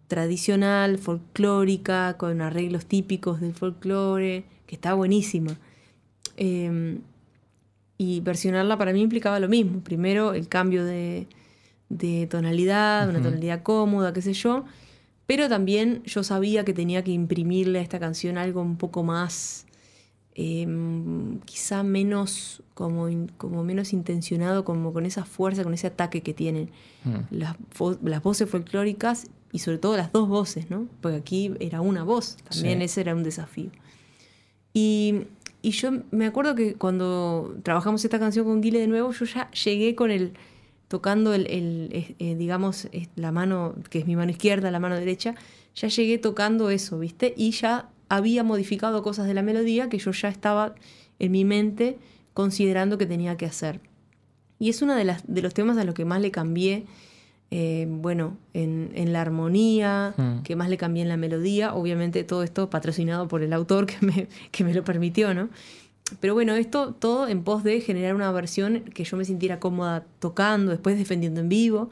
tradicional, 0.09 0.99
folclórica, 0.99 2.17
con 2.17 2.41
arreglos 2.41 2.87
típicos 2.87 3.41
del 3.41 3.55
folclore, 3.55 4.45
que 4.67 4.75
está 4.75 4.95
buenísima. 4.95 5.57
Eh, 6.37 6.99
y 7.99 8.21
versionarla 8.21 8.79
para 8.79 8.93
mí 8.93 9.01
implicaba 9.01 9.41
lo 9.41 9.49
mismo. 9.49 9.81
Primero 9.81 10.33
el 10.33 10.49
cambio 10.49 10.85
de, 10.85 11.27
de 11.89 12.27
tonalidad, 12.29 13.09
una 13.09 13.21
tonalidad 13.21 13.63
cómoda, 13.63 14.13
qué 14.13 14.23
sé 14.23 14.33
yo. 14.33 14.65
Pero 15.27 15.49
también 15.49 16.03
yo 16.05 16.23
sabía 16.23 16.65
que 16.65 16.73
tenía 16.73 17.03
que 17.05 17.11
imprimirle 17.11 17.81
a 17.81 17.83
esta 17.83 17.99
canción 17.99 18.39
algo 18.39 18.63
un 18.63 18.77
poco 18.79 19.03
más, 19.03 19.67
eh, 20.37 20.67
quizá 21.45 21.83
menos, 21.83 22.63
como, 22.73 23.09
como 23.37 23.65
menos 23.65 23.93
intencionado, 23.93 24.65
como 24.65 24.93
con 24.93 25.05
esa 25.05 25.25
fuerza, 25.25 25.65
con 25.65 25.75
ese 25.75 25.89
ataque 25.89 26.23
que 26.23 26.33
tienen 26.33 26.71
Mm. 27.05 27.37
las 28.03 28.23
voces 28.23 28.51
folclóricas 28.51 29.27
y 29.53 29.61
sobre 29.61 29.79
todo 29.79 29.97
las 29.97 30.13
dos 30.13 30.29
voces, 30.29 30.71
¿no? 30.71 30.87
Porque 31.01 31.17
aquí 31.17 31.55
era 31.61 31.81
una 31.81 32.05
voz, 32.05 32.37
también 32.49 32.79
Sí. 32.79 32.85
ese 32.85 33.01
era 33.03 33.15
un 33.15 33.23
desafío. 33.23 33.71
Y, 34.75 35.23
y 35.63 35.71
yo 35.71 35.91
me 36.11 36.27
acuerdo 36.27 36.55
que 36.55 36.75
cuando 36.75 37.57
trabajamos 37.63 38.05
esta 38.05 38.19
canción 38.19 38.45
con 38.45 38.61
Guile 38.61 38.81
de 38.81 38.87
nuevo, 38.87 39.13
yo 39.13 39.25
ya 39.25 39.51
llegué 39.51 39.95
con 39.95 40.11
el 40.11 40.35
tocando 40.89 41.35
el, 41.35 41.47
el, 41.49 41.89
eh, 41.93 42.15
eh, 42.19 42.35
digamos, 42.35 42.89
la 43.15 43.31
mano, 43.31 43.75
que 43.91 43.99
es 43.99 44.07
mi 44.07 44.17
mano 44.17 44.31
izquierda, 44.31 44.71
la 44.71 44.81
mano 44.81 44.95
derecha, 44.97 45.35
ya 45.75 45.89
llegué 45.89 46.17
tocando 46.19 46.71
eso, 46.71 46.99
¿viste? 46.99 47.35
Y 47.37 47.51
ya 47.51 47.91
había 48.09 48.43
modificado 48.43 49.03
cosas 49.03 49.27
de 49.27 49.35
la 49.35 49.43
melodía 49.43 49.91
que 49.91 49.99
yo 49.99 50.13
ya 50.13 50.29
estaba 50.29 50.75
en 51.19 51.33
mi 51.33 51.45
mente 51.45 51.99
considerando 52.33 52.97
que 52.97 53.05
tenía 53.05 53.37
que 53.37 53.45
hacer. 53.45 53.81
Y 54.59 54.71
es 54.71 54.81
uno 54.81 54.95
de, 54.95 55.05
las, 55.05 55.23
de 55.27 55.43
los 55.43 55.53
temas 55.53 55.77
a 55.77 55.85
los 55.85 55.95
que 55.95 56.07
más 56.07 56.23
le 56.23 56.31
cambié, 56.31 56.87
eh, 57.51 57.87
bueno, 57.89 58.37
en, 58.53 58.91
en 58.95 59.13
la 59.13 59.23
armonía, 59.23 60.15
Mm. 60.17 60.43
que 60.43 60.55
más 60.57 60.69
le 60.69 60.77
cambié 60.77 61.03
en 61.03 61.09
la 61.09 61.17
melodía. 61.17 61.75
Obviamente 61.75 62.23
todo 62.25 62.43
esto 62.43 62.69
patrocinado 62.71 63.27
por 63.29 63.43
el 63.43 63.53
autor 63.53 63.87
que 63.87 63.97
me, 64.05 64.29
que 64.51 64.65
me 64.65 64.75
lo 64.75 64.85
permitió, 64.85 65.33
¿no? 65.35 65.49
Pero 66.21 66.33
bueno, 66.35 66.55
esto 66.55 66.95
todo 66.95 67.29
en 67.29 67.43
pos 67.43 67.65
de 67.65 67.81
generar 67.83 68.15
una 68.15 68.33
versión 68.33 68.81
que 68.95 69.05
yo 69.05 69.17
me 69.19 69.25
sintiera 69.27 69.61
cómoda 69.61 70.05
tocando, 70.21 70.71
después 70.73 70.97
defendiendo 70.99 71.41
en 71.41 71.49
vivo 71.51 71.91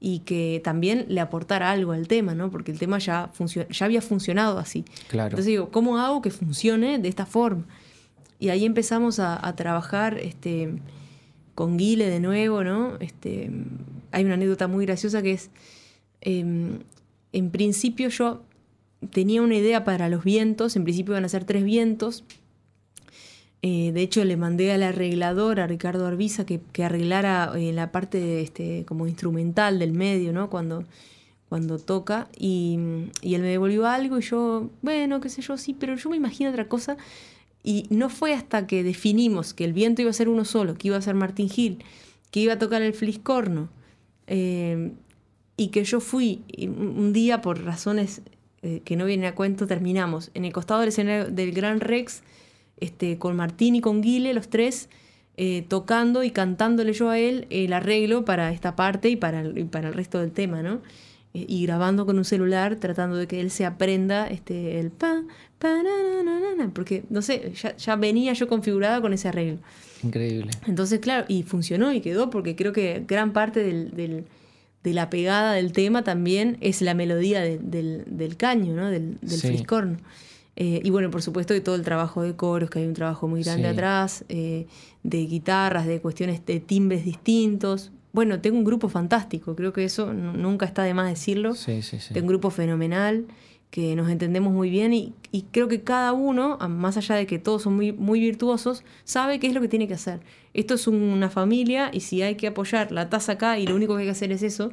y 0.00 0.20
que 0.20 0.62
también 0.64 1.04
le 1.08 1.20
aportara 1.20 1.70
algo 1.70 1.92
al 1.92 2.08
tema, 2.08 2.34
¿no? 2.34 2.50
Porque 2.50 2.72
el 2.72 2.78
tema 2.78 2.98
ya, 2.98 3.30
ya 3.70 3.84
había 3.84 4.00
funcionado 4.00 4.58
así. 4.58 4.86
Claro. 5.08 5.26
Entonces 5.28 5.44
digo, 5.46 5.68
¿cómo 5.70 5.98
hago 5.98 6.22
que 6.22 6.30
funcione 6.30 6.98
de 6.98 7.08
esta 7.08 7.26
forma? 7.26 7.64
Y 8.38 8.48
ahí 8.48 8.64
empezamos 8.64 9.18
a, 9.18 9.46
a 9.46 9.54
trabajar 9.56 10.16
este, 10.16 10.74
con 11.54 11.76
Guile 11.76 12.08
de 12.08 12.20
nuevo, 12.20 12.64
¿no? 12.64 12.96
Este, 13.00 13.50
hay 14.12 14.24
una 14.24 14.34
anécdota 14.34 14.68
muy 14.68 14.86
graciosa 14.86 15.22
que 15.22 15.32
es, 15.32 15.50
em, 16.20 16.80
en 17.32 17.50
principio 17.50 18.08
yo 18.08 18.42
tenía 19.12 19.42
una 19.42 19.56
idea 19.56 19.84
para 19.84 20.08
los 20.08 20.24
vientos, 20.24 20.76
en 20.76 20.84
principio 20.84 21.14
iban 21.14 21.24
a 21.24 21.28
ser 21.28 21.44
tres 21.44 21.64
vientos. 21.64 22.24
Eh, 23.62 23.92
de 23.92 24.02
hecho, 24.02 24.24
le 24.24 24.36
mandé 24.36 24.72
al 24.72 24.82
arreglador, 24.82 25.60
a 25.60 25.66
Ricardo 25.66 26.06
Arbiza, 26.06 26.44
que, 26.46 26.60
arreglara 26.82 27.52
eh, 27.56 27.72
la 27.72 27.92
parte 27.92 28.40
este, 28.40 28.84
como 28.86 29.06
instrumental 29.06 29.78
del 29.78 29.92
medio, 29.92 30.32
¿no? 30.32 30.48
Cuando, 30.48 30.84
cuando 31.48 31.78
toca. 31.78 32.28
Y, 32.38 32.78
y 33.22 33.34
él 33.34 33.42
me 33.42 33.48
devolvió 33.48 33.86
algo 33.86 34.18
y 34.18 34.22
yo, 34.22 34.70
bueno, 34.82 35.20
qué 35.20 35.28
sé 35.28 35.42
yo, 35.42 35.58
sí, 35.58 35.74
pero 35.78 35.96
yo 35.96 36.10
me 36.10 36.16
imagino 36.16 36.50
otra 36.50 36.68
cosa. 36.68 36.96
Y 37.62 37.86
no 37.90 38.08
fue 38.08 38.32
hasta 38.32 38.66
que 38.66 38.82
definimos 38.82 39.52
que 39.52 39.64
el 39.64 39.74
viento 39.74 40.00
iba 40.00 40.10
a 40.10 40.14
ser 40.14 40.30
uno 40.30 40.46
solo, 40.46 40.74
que 40.76 40.88
iba 40.88 40.96
a 40.96 41.02
ser 41.02 41.14
Martín 41.14 41.50
Gil, 41.50 41.84
que 42.30 42.40
iba 42.40 42.54
a 42.54 42.58
tocar 42.58 42.80
el 42.80 42.94
fliscorno, 42.94 43.68
eh, 44.30 44.92
y 45.56 45.68
que 45.68 45.84
yo 45.84 46.00
fui 46.00 46.42
un 46.66 47.12
día 47.12 47.42
por 47.42 47.62
razones 47.62 48.22
eh, 48.62 48.80
que 48.84 48.96
no 48.96 49.04
vienen 49.04 49.26
a 49.26 49.34
cuento, 49.34 49.66
terminamos 49.66 50.30
en 50.34 50.44
el 50.44 50.52
costado 50.52 50.80
del 50.80 50.90
escenario 50.90 51.30
del 51.30 51.52
Gran 51.52 51.80
Rex, 51.80 52.22
este, 52.78 53.18
con 53.18 53.34
Martín 53.36 53.74
y 53.74 53.80
con 53.80 54.00
Guile, 54.00 54.32
los 54.32 54.48
tres, 54.48 54.88
eh, 55.36 55.64
tocando 55.68 56.22
y 56.22 56.30
cantándole 56.30 56.92
yo 56.92 57.10
a 57.10 57.18
él 57.18 57.46
el 57.50 57.72
arreglo 57.72 58.24
para 58.24 58.52
esta 58.52 58.76
parte 58.76 59.10
y 59.10 59.16
para 59.16 59.44
y 59.44 59.64
para 59.64 59.88
el 59.88 59.94
resto 59.94 60.20
del 60.20 60.30
tema, 60.30 60.62
¿no? 60.62 60.80
Eh, 61.32 61.46
y 61.48 61.64
grabando 61.64 62.06
con 62.06 62.18
un 62.18 62.24
celular, 62.24 62.76
tratando 62.76 63.16
de 63.16 63.26
que 63.28 63.40
él 63.40 63.50
se 63.50 63.64
aprenda 63.64 64.26
este, 64.26 64.80
el 64.80 64.90
pa, 64.90 65.22
pa, 65.58 65.68
na, 65.82 66.22
na, 66.24 66.54
na, 66.56 66.70
porque, 66.74 67.04
no 67.08 67.22
sé, 67.22 67.52
ya, 67.60 67.76
ya 67.76 67.96
venía 67.96 68.32
yo 68.32 68.48
configurada 68.48 69.00
con 69.00 69.12
ese 69.12 69.28
arreglo. 69.28 69.58
Increíble. 70.02 70.50
Entonces, 70.66 70.98
claro, 70.98 71.26
y 71.28 71.42
funcionó 71.44 71.92
y 71.92 72.00
quedó 72.00 72.30
porque 72.30 72.56
creo 72.56 72.72
que 72.72 73.04
gran 73.06 73.32
parte 73.32 73.62
del, 73.62 73.90
del- 73.94 74.24
de 74.82 74.94
la 74.94 75.10
pegada 75.10 75.52
del 75.52 75.72
tema 75.72 76.02
también 76.04 76.56
es 76.62 76.80
la 76.80 76.94
melodía 76.94 77.42
de- 77.42 77.58
del, 77.58 78.04
del 78.06 78.36
caño, 78.38 78.74
¿no? 78.74 78.88
Del, 78.90 79.18
del 79.20 79.30
Sí. 79.38 79.48
fliscorno. 79.48 79.98
Eh, 80.56 80.80
y 80.82 80.90
bueno, 80.90 81.10
por 81.10 81.22
supuesto 81.22 81.54
que 81.54 81.60
todo 81.60 81.74
el 81.76 81.82
trabajo 81.82 82.22
de 82.22 82.34
coros, 82.34 82.70
que 82.70 82.78
hay 82.80 82.86
un 82.86 82.94
trabajo 82.94 83.28
muy 83.28 83.42
grande 83.42 83.68
Sí. 83.68 83.72
atrás, 83.74 84.24
eh, 84.30 84.66
de 85.02 85.18
guitarras, 85.26 85.86
de 85.86 86.00
cuestiones 86.00 86.44
de 86.46 86.60
timbres 86.60 87.04
distintos. 87.04 87.92
Bueno, 88.12 88.40
tengo 88.40 88.58
un 88.58 88.64
grupo 88.64 88.88
fantástico, 88.88 89.54
creo 89.54 89.72
que 89.72 89.84
eso 89.84 90.12
nunca 90.12 90.66
está 90.66 90.82
de 90.82 90.94
más 90.94 91.08
decirlo. 91.08 91.54
Sí, 91.54 91.82
sí, 91.82 91.98
sí. 92.00 92.12
Tengo 92.14 92.24
un 92.26 92.28
grupo 92.28 92.50
fenomenal, 92.50 93.26
que 93.70 93.94
nos 93.94 94.10
entendemos 94.10 94.52
muy 94.52 94.68
bien 94.68 94.92
y, 94.92 95.14
y 95.30 95.42
creo 95.42 95.68
que 95.68 95.82
cada 95.82 96.12
uno, 96.12 96.58
más 96.68 96.96
allá 96.96 97.14
de 97.14 97.26
que 97.28 97.38
todos 97.38 97.62
son 97.62 97.76
muy, 97.76 97.92
muy 97.92 98.18
virtuosos, 98.18 98.82
sabe 99.04 99.38
qué 99.38 99.46
es 99.46 99.54
lo 99.54 99.60
que 99.60 99.68
tiene 99.68 99.86
que 99.86 99.94
hacer. 99.94 100.18
Esto 100.54 100.74
es 100.74 100.88
un- 100.88 100.96
una 101.00 101.30
familia 101.30 101.90
y 101.92 102.00
si 102.00 102.20
hay 102.22 102.34
que 102.34 102.48
apoyar 102.48 102.90
la 102.90 103.08
taza 103.08 103.32
acá 103.32 103.60
y 103.60 103.66
lo 103.68 103.76
único 103.76 103.94
que 103.94 104.00
hay 104.00 104.06
que 104.08 104.10
hacer 104.12 104.32
es 104.32 104.42
eso, 104.42 104.72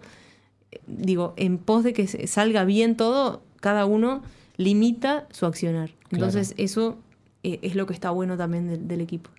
eh, 0.71 0.80
digo, 0.88 1.36
en 1.38 1.60
pos 1.60 1.84
de 1.84 1.93
que 1.93 2.08
salga 2.28 2.65
bien 2.65 2.97
todo, 2.97 3.43
cada 3.60 3.86
uno 3.86 4.23
limita 4.58 5.28
su 5.30 5.45
accionar. 5.45 5.91
Entonces 6.10 6.56
eso 6.58 6.97
eh, 7.43 7.60
es 7.62 7.76
lo 7.76 7.86
que 7.86 7.93
está 7.93 8.10
bueno 8.10 8.36
también 8.36 8.67
del- 8.67 8.88
del 8.88 9.02
equipo. 9.02 9.30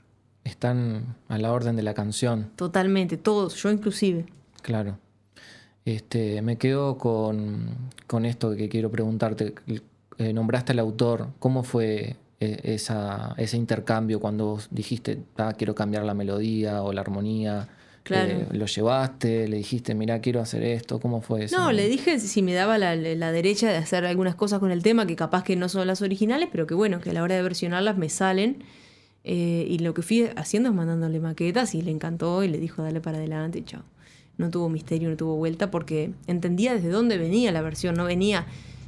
Están 0.48 1.16
a 1.28 1.36
la 1.38 1.52
orden 1.52 1.76
de 1.76 1.82
la 1.82 1.92
canción. 1.94 2.50
Totalmente, 2.56 3.16
todos, 3.18 3.54
yo 3.62 3.70
inclusive. 3.70 4.24
Claro. 4.62 4.98
Este, 5.84 6.42
me 6.42 6.56
quedo 6.56 6.96
con, 6.98 7.68
con 8.06 8.24
esto 8.24 8.54
que 8.56 8.68
quiero 8.68 8.90
preguntarte. 8.90 9.54
Eh, 10.18 10.32
nombraste 10.32 10.72
al 10.72 10.78
autor. 10.80 11.28
¿Cómo 11.38 11.62
fue 11.62 12.16
eh, 12.40 12.60
esa, 12.64 13.34
ese 13.36 13.56
intercambio 13.56 14.20
cuando 14.20 14.46
vos 14.46 14.68
dijiste, 14.70 15.18
"Ah, 15.36 15.52
quiero 15.56 15.74
cambiar 15.74 16.04
la 16.04 16.14
melodía 16.14 16.82
o 16.82 16.92
la 16.92 17.02
armonía? 17.02 17.68
Claro. 18.02 18.32
Eh, 18.32 18.46
¿Lo 18.52 18.64
llevaste? 18.66 19.48
¿Le 19.48 19.58
dijiste, 19.58 19.94
mira, 19.94 20.20
quiero 20.20 20.40
hacer 20.40 20.62
esto? 20.62 20.98
¿Cómo 20.98 21.20
fue 21.20 21.44
eso? 21.44 21.58
No, 21.58 21.72
le 21.72 21.88
dije 21.88 22.18
si 22.18 22.42
me 22.42 22.54
daba 22.54 22.78
la, 22.78 22.96
la 22.96 23.32
derecha 23.32 23.68
de 23.70 23.76
hacer 23.76 24.06
algunas 24.06 24.34
cosas 24.34 24.60
con 24.60 24.70
el 24.70 24.82
tema 24.82 25.06
que 25.06 25.14
capaz 25.14 25.44
que 25.44 25.56
no 25.56 25.68
son 25.68 25.86
las 25.86 26.00
originales, 26.00 26.48
pero 26.50 26.66
que 26.66 26.74
bueno, 26.74 27.00
que 27.00 27.10
a 27.10 27.12
la 27.12 27.22
hora 27.22 27.36
de 27.36 27.42
versionarlas 27.42 27.98
me 27.98 28.08
salen. 28.08 28.64
Eh, 29.30 29.66
y 29.68 29.78
lo 29.80 29.92
que 29.92 30.00
fui 30.00 30.26
haciendo 30.36 30.70
es 30.70 30.74
mandándole 30.74 31.20
maquetas 31.20 31.74
y 31.74 31.82
le 31.82 31.90
encantó 31.90 32.42
y 32.44 32.48
le 32.48 32.56
dijo 32.58 32.82
dale 32.82 33.00
para 33.02 33.18
adelante 33.18 33.58
y 33.58 33.62
chao. 33.62 33.82
No 34.38 34.48
tuvo 34.50 34.70
misterio, 34.70 35.10
no 35.10 35.16
tuvo 35.18 35.36
vuelta 35.36 35.70
porque 35.70 36.12
entendía 36.26 36.72
desde 36.74 36.88
dónde 36.88 37.18
venía 37.18 37.52
la 37.52 37.60
versión, 37.60 37.94
no 37.94 38.04
venía 38.04 38.46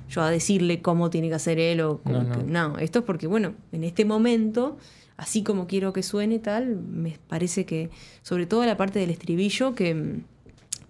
yo 0.08 0.22
a 0.22 0.30
decirle 0.30 0.80
cómo 0.80 1.10
tiene 1.10 1.28
que 1.28 1.34
hacer 1.34 1.58
él 1.58 1.82
o 1.82 1.98
cómo 2.02 2.22
No, 2.22 2.28
no. 2.28 2.38
que- 2.38 2.44
no, 2.50 2.78
esto 2.78 3.00
es 3.00 3.04
porque 3.04 3.26
bueno, 3.26 3.52
en 3.72 3.84
este 3.84 4.04
momento, 4.06 4.78
así 5.18 5.42
como 5.42 5.66
quiero 5.66 5.92
que 5.92 6.02
suene 6.02 6.38
tal, 6.38 6.76
me 6.76 7.18
parece 7.28 7.66
que 7.66 7.90
sobre 8.22 8.46
todo 8.46 8.64
la 8.64 8.76
parte 8.78 8.98
del 8.98 9.10
estribillo 9.10 9.74
que 9.74 9.94
mm, 9.94 10.22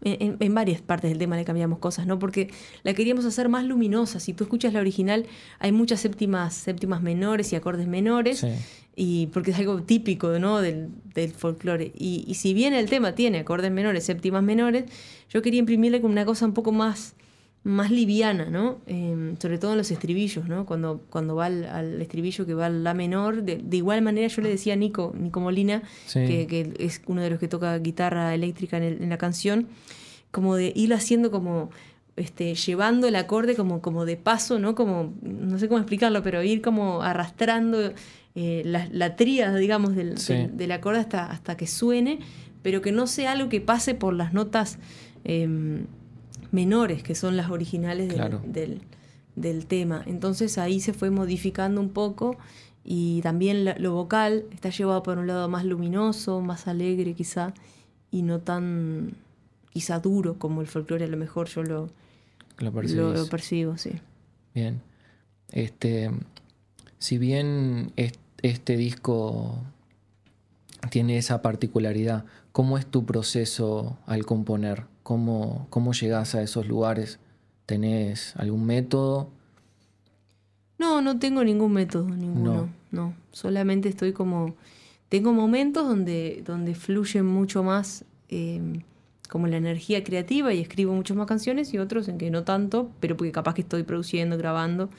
en, 0.03 0.55
varias 0.55 0.81
partes 0.81 1.11
del 1.11 1.19
tema 1.19 1.37
le 1.37 1.45
cambiamos 1.45 1.79
cosas, 1.79 2.07
¿no? 2.07 2.19
Porque 2.19 2.51
la 2.83 2.95
queríamos 2.95 3.25
hacer 3.25 3.49
más 3.49 3.65
luminosa. 3.65 4.21
Si 4.21 4.33
tú 4.33 4.45
escuchas 4.45 4.73
la 4.73 4.81
original, 4.81 5.27
hay 5.59 5.73
muchas 5.73 6.01
séptimas, 6.01 6.55
séptimas 6.55 7.03
menores 7.03 7.53
y 7.53 7.57
acordes 7.57 7.87
menores. 7.87 8.39
Sí. 8.41 8.49
Y 8.97 9.27
porque 9.29 9.53
es 9.53 9.59
algo 9.59 9.83
típico 9.83 10.39
¿no? 10.39 10.61
del, 10.61 10.89
del 11.15 11.33
folclore. 11.33 11.93
Y, 11.97 12.25
y 12.27 12.35
si 12.35 12.55
bien 12.55 12.75
el 12.75 12.89
tema 12.89 13.15
tiene 13.15 13.39
acordes 13.39 13.71
menores, 13.71 14.05
séptimas 14.05 14.43
menores, 14.43 14.85
yo 15.31 15.43
quería 15.43 15.61
imprimirle 15.61 16.01
como 16.01 16.13
una 16.13 16.25
cosa 16.25 16.45
un 16.47 16.55
poco 16.55 16.73
más, 16.73 17.15
más 17.63 17.91
liviana, 17.91 18.47
¿no? 18.47 18.79
Eh, 18.87 19.35
sobre 19.39 19.59
todo 19.59 19.73
en 19.73 19.79
los 19.79 19.91
estribillos, 19.91 20.49
¿no? 20.49 20.65
Cuando, 20.65 21.03
cuando 21.11 21.35
va 21.37 21.47
al, 21.47 21.65
al 21.67 22.01
estribillo 22.01 22.47
que 22.47 22.55
va 22.55 22.67
al 22.67 22.83
la 22.85 22.95
menor. 22.95 23.43
De, 23.43 23.59
de 23.59 23.77
igual 23.77 24.01
manera 24.03 24.27
yo 24.29 24.41
le 24.43 24.49
decía 24.49 24.73
a 24.73 24.77
Nico, 24.77 25.15
Nico 25.19 25.41
Molina, 25.41 25.83
Sí. 26.07 26.21
que, 26.27 26.47
que 26.47 26.73
es 26.79 27.03
uno 27.07 27.21
de 27.21 27.29
los 27.31 27.39
que 27.39 27.49
toca 27.49 27.77
guitarra 27.79 28.35
eléctrica 28.35 28.79
en, 28.79 28.83
el- 28.85 29.03
en 29.03 29.11
la 29.11 29.19
canción, 29.19 29.67
como 30.31 30.57
de 30.57 30.73
ir 30.75 30.95
haciendo 30.95 31.31
como 31.31 31.71
este, 32.17 32.55
llevando 32.55 33.07
el 33.09 33.17
acorde 33.17 33.55
como, 33.57 33.81
como 33.83 34.05
de 34.05 34.17
paso, 34.17 34.59
¿no? 34.59 34.75
Como, 34.75 35.15
no 35.23 35.59
sé 35.59 35.69
cómo 35.69 35.79
explicarlo, 35.79 36.23
pero 36.23 36.43
ir 36.43 36.61
como 36.63 37.03
arrastrando 37.03 37.93
eh, 38.35 38.63
la, 38.65 38.89
la 38.93 39.17
tríada, 39.17 39.57
digamos, 39.57 39.95
del, 39.97 40.19
Sí. 40.19 40.33
del, 40.35 40.57
del 40.57 40.73
acorde 40.73 40.99
hasta, 40.99 41.27
hasta 41.31 41.57
que 41.57 41.67
suene, 41.67 42.19
pero 42.63 42.81
que 42.83 42.93
no 42.93 43.07
sea 43.07 43.33
algo 43.33 43.49
que 43.49 43.61
pase 43.61 43.95
por 43.95 44.15
las 44.15 44.33
notas 44.35 44.79
em, 45.25 45.85
menores, 46.53 47.03
que 47.03 47.15
son 47.15 47.37
las 47.37 47.51
originales 47.51 48.09
del, 48.09 48.17
Claro. 48.17 48.43
del, 48.47 48.81
del 49.37 49.67
tema. 49.67 50.03
Entonces 50.07 50.59
ahí 50.59 50.81
se 50.81 50.93
fue 50.93 51.11
modificando 51.11 51.81
un 51.81 51.91
poco 51.91 52.37
y 52.85 53.21
también 53.23 53.65
lo 53.79 53.93
vocal 53.95 54.45
está 54.53 54.71
llevado 54.71 55.03
por 55.03 55.19
un 55.19 55.27
lado 55.27 55.49
más 55.49 55.65
luminoso, 55.65 56.41
más 56.41 56.67
alegre 56.67 57.15
quizá, 57.15 57.53
y 58.11 58.23
no 58.23 58.41
tan 58.41 59.13
quizá 59.73 60.01
duro 60.01 60.35
como 60.39 60.61
el 60.63 60.67
folclore 60.67 61.05
a 61.05 61.09
lo 61.09 61.17
mejor 61.17 61.49
yo 61.49 61.63
lo, 61.63 61.89
Lo 62.59 62.67
lo, 62.67 62.73
percibís. 62.73 62.97
lo 63.21 63.27
percibo, 63.29 63.77
sí. 63.79 63.93
Bien. 64.55 64.81
Este, 65.53 66.11
si 66.99 67.19
bien 67.19 67.93
es- 67.97 68.19
este 68.43 68.77
disco 68.77 69.59
tiene 70.91 71.19
esa 71.19 71.43
particularidad, 71.43 72.25
¿cómo 72.53 72.79
es 72.79 72.87
tu 72.87 73.05
proceso 73.05 73.99
al 74.07 74.25
componer? 74.27 74.85
¿Cómo, 75.11 75.67
cómo 75.71 75.93
llegas 75.93 76.37
a 76.37 76.43
esos 76.43 76.69
lugares? 76.69 77.19
¿Tenés 77.67 78.37
algún 78.37 78.65
método? 78.65 79.29
No, 80.79 81.03
no 81.03 81.19
tengo 81.19 81.43
ningún 81.43 81.73
método, 81.73 82.09
ninguno. 82.11 82.69
No. 82.93 83.15
Solamente 83.33 83.89
estoy 83.89 84.13
como. 84.13 84.55
Tengo 85.09 85.33
momentos 85.33 85.89
donde, 85.89 86.45
donde 86.47 86.77
fluye 86.77 87.25
mucho 87.25 87.65
más 87.65 88.05
eh, 88.29 88.85
como 89.29 89.49
la 89.49 89.57
energía 89.57 90.05
creativa 90.05 90.55
y 90.55 90.61
escribo 90.61 90.95
muchas 90.95 91.17
más 91.17 91.27
canciones 91.27 91.75
y 91.75 91.79
otros 91.79 92.07
en 92.07 92.17
que 92.17 92.31
no 92.31 92.45
tanto, 92.45 92.93
pero 93.01 93.17
porque 93.17 93.33
capaz 93.33 93.55
que 93.55 93.63
estoy 93.63 93.83
produciendo, 93.83 94.39
grabando, 94.39 94.91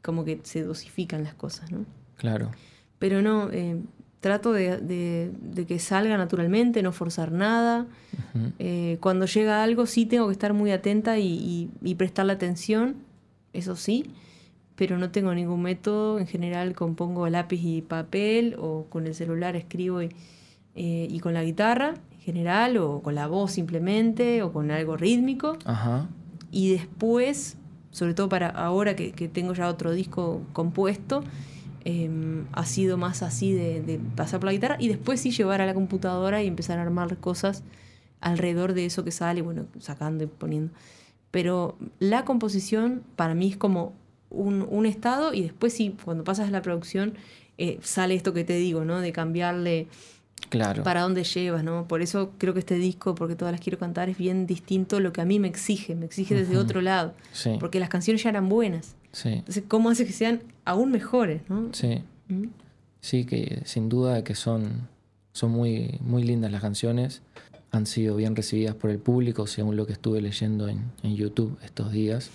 como 0.00 0.24
que 0.24 0.38
se 0.44 0.62
dosifican 0.62 1.24
las 1.24 1.34
cosas, 1.34 1.72
¿no? 1.72 1.84
Claro, 2.18 2.52
Pero 3.00 3.20
no, 3.20 3.50
eh, 3.50 3.80
trato 4.26 4.52
de, 4.52 4.78
de- 4.78 5.30
de 5.40 5.66
que 5.66 5.78
salga 5.78 6.16
naturalmente, 6.16 6.82
no 6.82 6.90
forzar 6.92 7.30
nada. 7.32 7.86
Eh, 8.58 8.98
cuando 9.00 9.26
llega 9.26 9.62
algo 9.62 9.86
sí 9.86 10.04
tengo 10.06 10.26
que 10.26 10.32
estar 10.32 10.52
muy 10.52 10.70
atenta 10.72 11.18
y, 11.18 11.26
y- 11.28 11.70
y 11.82 11.94
prestarle 11.94 12.32
atención, 12.32 12.96
eso 13.52 13.76
sí, 13.76 14.04
pero 14.74 14.98
no 14.98 15.10
tengo 15.10 15.32
ningún 15.34 15.62
método. 15.62 16.18
En 16.18 16.26
general 16.26 16.74
compongo 16.74 17.28
lápiz 17.28 17.60
y 17.64 17.82
papel 17.82 18.56
o 18.58 18.86
con 18.90 19.06
el 19.06 19.14
celular 19.14 19.54
escribo 19.56 20.02
y, 20.02 20.08
eh, 20.74 21.06
y 21.10 21.20
con 21.20 21.32
la 21.34 21.42
guitarra 21.44 21.94
en 22.12 22.18
general 22.20 22.76
o 22.78 23.00
con 23.02 23.14
la 23.14 23.26
voz 23.28 23.52
simplemente 23.52 24.42
o 24.42 24.52
con 24.52 24.70
algo 24.70 24.96
rítmico. 24.96 25.56
Ajá, 25.64 26.08
Y 26.50 26.72
después, 26.72 27.56
sobre 27.90 28.12
todo 28.14 28.28
para 28.28 28.48
ahora 28.48 28.96
que, 28.96 29.12
que 29.12 29.28
tengo 29.28 29.54
ya 29.54 29.68
otro 29.68 29.92
disco 29.92 30.42
compuesto, 30.52 31.22
eh, 31.88 32.10
ha 32.50 32.66
sido 32.66 32.96
más 32.96 33.22
así 33.22 33.52
de, 33.52 33.80
de 33.80 34.00
pasar 34.16 34.40
por 34.40 34.48
la 34.48 34.52
guitarra 34.52 34.76
y 34.80 34.88
después 34.88 35.20
sí 35.20 35.30
llevar 35.30 35.60
a 35.60 35.66
la 35.66 35.72
computadora 35.72 36.42
y 36.42 36.48
empezar 36.48 36.80
a 36.80 36.82
armar 36.82 37.16
cosas 37.18 37.62
alrededor 38.20 38.72
de 38.74 38.86
eso 38.86 39.04
que 39.04 39.12
sale, 39.12 39.40
bueno, 39.40 39.66
sacando 39.78 40.24
y 40.24 40.26
poniendo. 40.26 40.72
Pero 41.30 41.76
la 42.00 42.24
composición 42.24 43.02
para 43.14 43.34
mí 43.34 43.50
es 43.50 43.56
como 43.56 43.92
un, 44.30 44.66
un 44.68 44.84
estado 44.84 45.32
y 45.32 45.42
después 45.42 45.72
sí, 45.74 45.94
cuando 46.04 46.24
pasas 46.24 46.48
a 46.48 46.50
la 46.50 46.60
producción, 46.60 47.14
eh, 47.56 47.78
sale 47.82 48.16
esto 48.16 48.32
que 48.32 48.42
te 48.42 48.54
digo, 48.56 48.84
¿no? 48.84 48.98
De 49.00 49.12
cambiarle 49.12 49.86
claro. 50.48 50.82
para 50.82 51.02
dónde 51.02 51.22
llevas, 51.22 51.62
¿no? 51.62 51.86
Por 51.86 52.02
eso 52.02 52.32
creo 52.38 52.52
que 52.52 52.60
este 52.60 52.74
disco, 52.74 53.14
porque 53.14 53.36
todas 53.36 53.52
las 53.52 53.60
quiero 53.60 53.78
cantar, 53.78 54.08
es 54.08 54.18
bien 54.18 54.46
distinto 54.48 54.96
a 54.96 55.00
lo 55.00 55.12
que 55.12 55.20
a 55.20 55.24
mí 55.24 55.38
me 55.38 55.46
exige, 55.46 55.94
me 55.94 56.06
exige 56.06 56.34
desde 56.34 56.54
Ujú. 56.54 56.62
otro 56.62 56.80
lado, 56.80 57.14
Sí, 57.32 57.56
porque 57.60 57.78
las 57.78 57.90
canciones 57.90 58.24
ya 58.24 58.30
eran 58.30 58.48
buenas. 58.48 58.96
Sí, 59.16 59.30
Entonces, 59.30 59.64
¿cómo 59.66 59.90
hace 59.90 60.06
que 60.06 60.12
sean 60.12 60.42
aún 60.64 60.90
mejores, 60.90 61.42
no? 61.48 61.72
sí. 61.72 62.02
¿Mm? 62.28 62.46
Sí, 63.00 63.24
que 63.24 63.62
sin 63.64 63.88
duda 63.88 64.24
que 64.24 64.34
son, 64.34 64.88
son 65.32 65.52
muy, 65.52 65.98
muy 66.00 66.24
lindas 66.24 66.50
las 66.50 66.60
canciones. 66.60 67.22
Han 67.70 67.86
sido 67.86 68.16
bien 68.16 68.34
recibidas 68.34 68.74
por 68.74 68.90
el 68.90 68.98
público, 68.98 69.46
según 69.46 69.76
lo 69.76 69.86
que 69.86 69.92
estuve 69.92 70.20
leyendo 70.20 70.66
en, 70.68 70.90
en 71.04 71.14
YouTube 71.14 71.56
estos 71.62 71.92
días. 71.92 72.30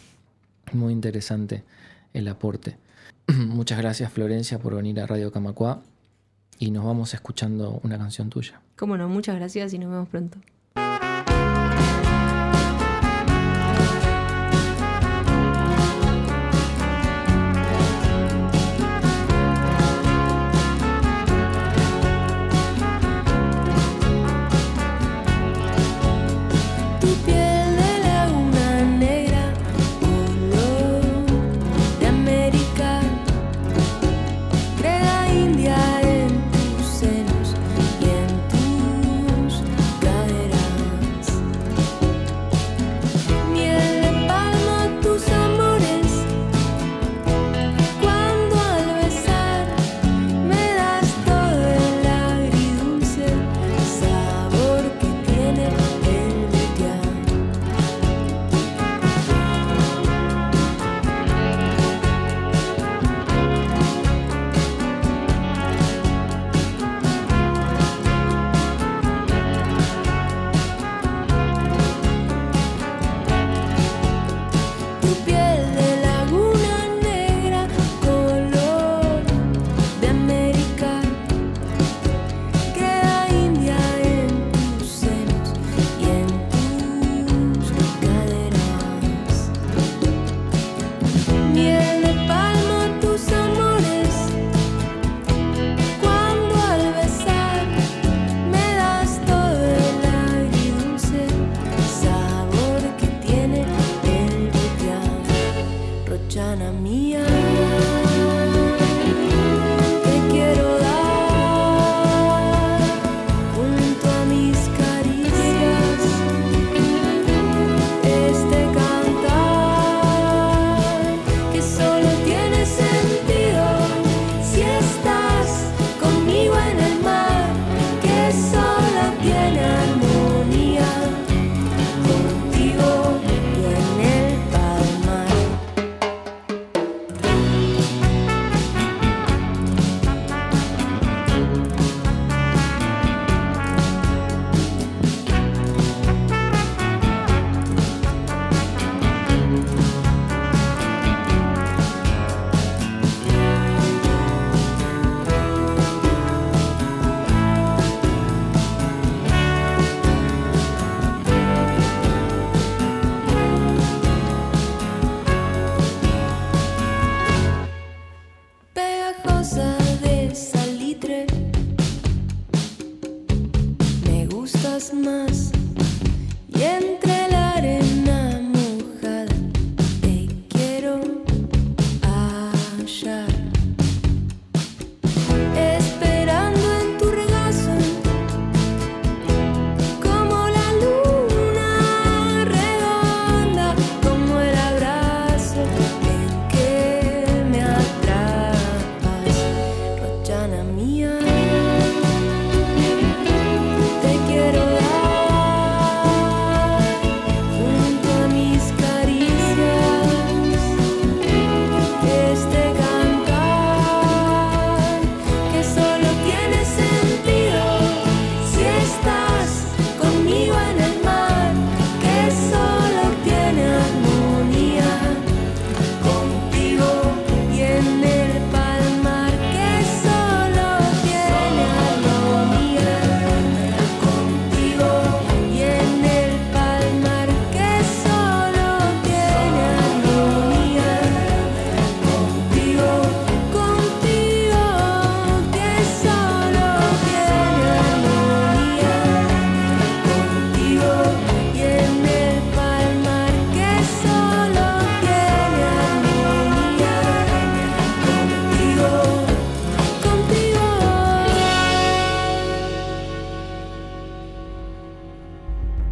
Muy 0.71 0.93
interesante 0.93 1.63
el 2.13 2.27
aporte. 2.29 2.77
Muchas 3.27 3.79
gracias 3.79 4.13
Florencia 4.13 4.59
por 4.59 4.75
venir 4.75 4.99
a 5.01 5.07
Radio 5.07 5.31
Camacuá 5.31 5.81
y 6.57 6.71
nos 6.71 6.85
vamos 6.85 7.13
escuchando 7.13 7.81
una 7.83 7.97
canción 7.97 8.29
tuya. 8.29 8.61
Cómo 8.77 8.95
no, 8.95 9.09
muchas 9.09 9.35
gracias 9.35 9.73
y 9.73 9.79
nos 9.79 9.89
vemos 9.91 10.07
pronto. 10.09 10.37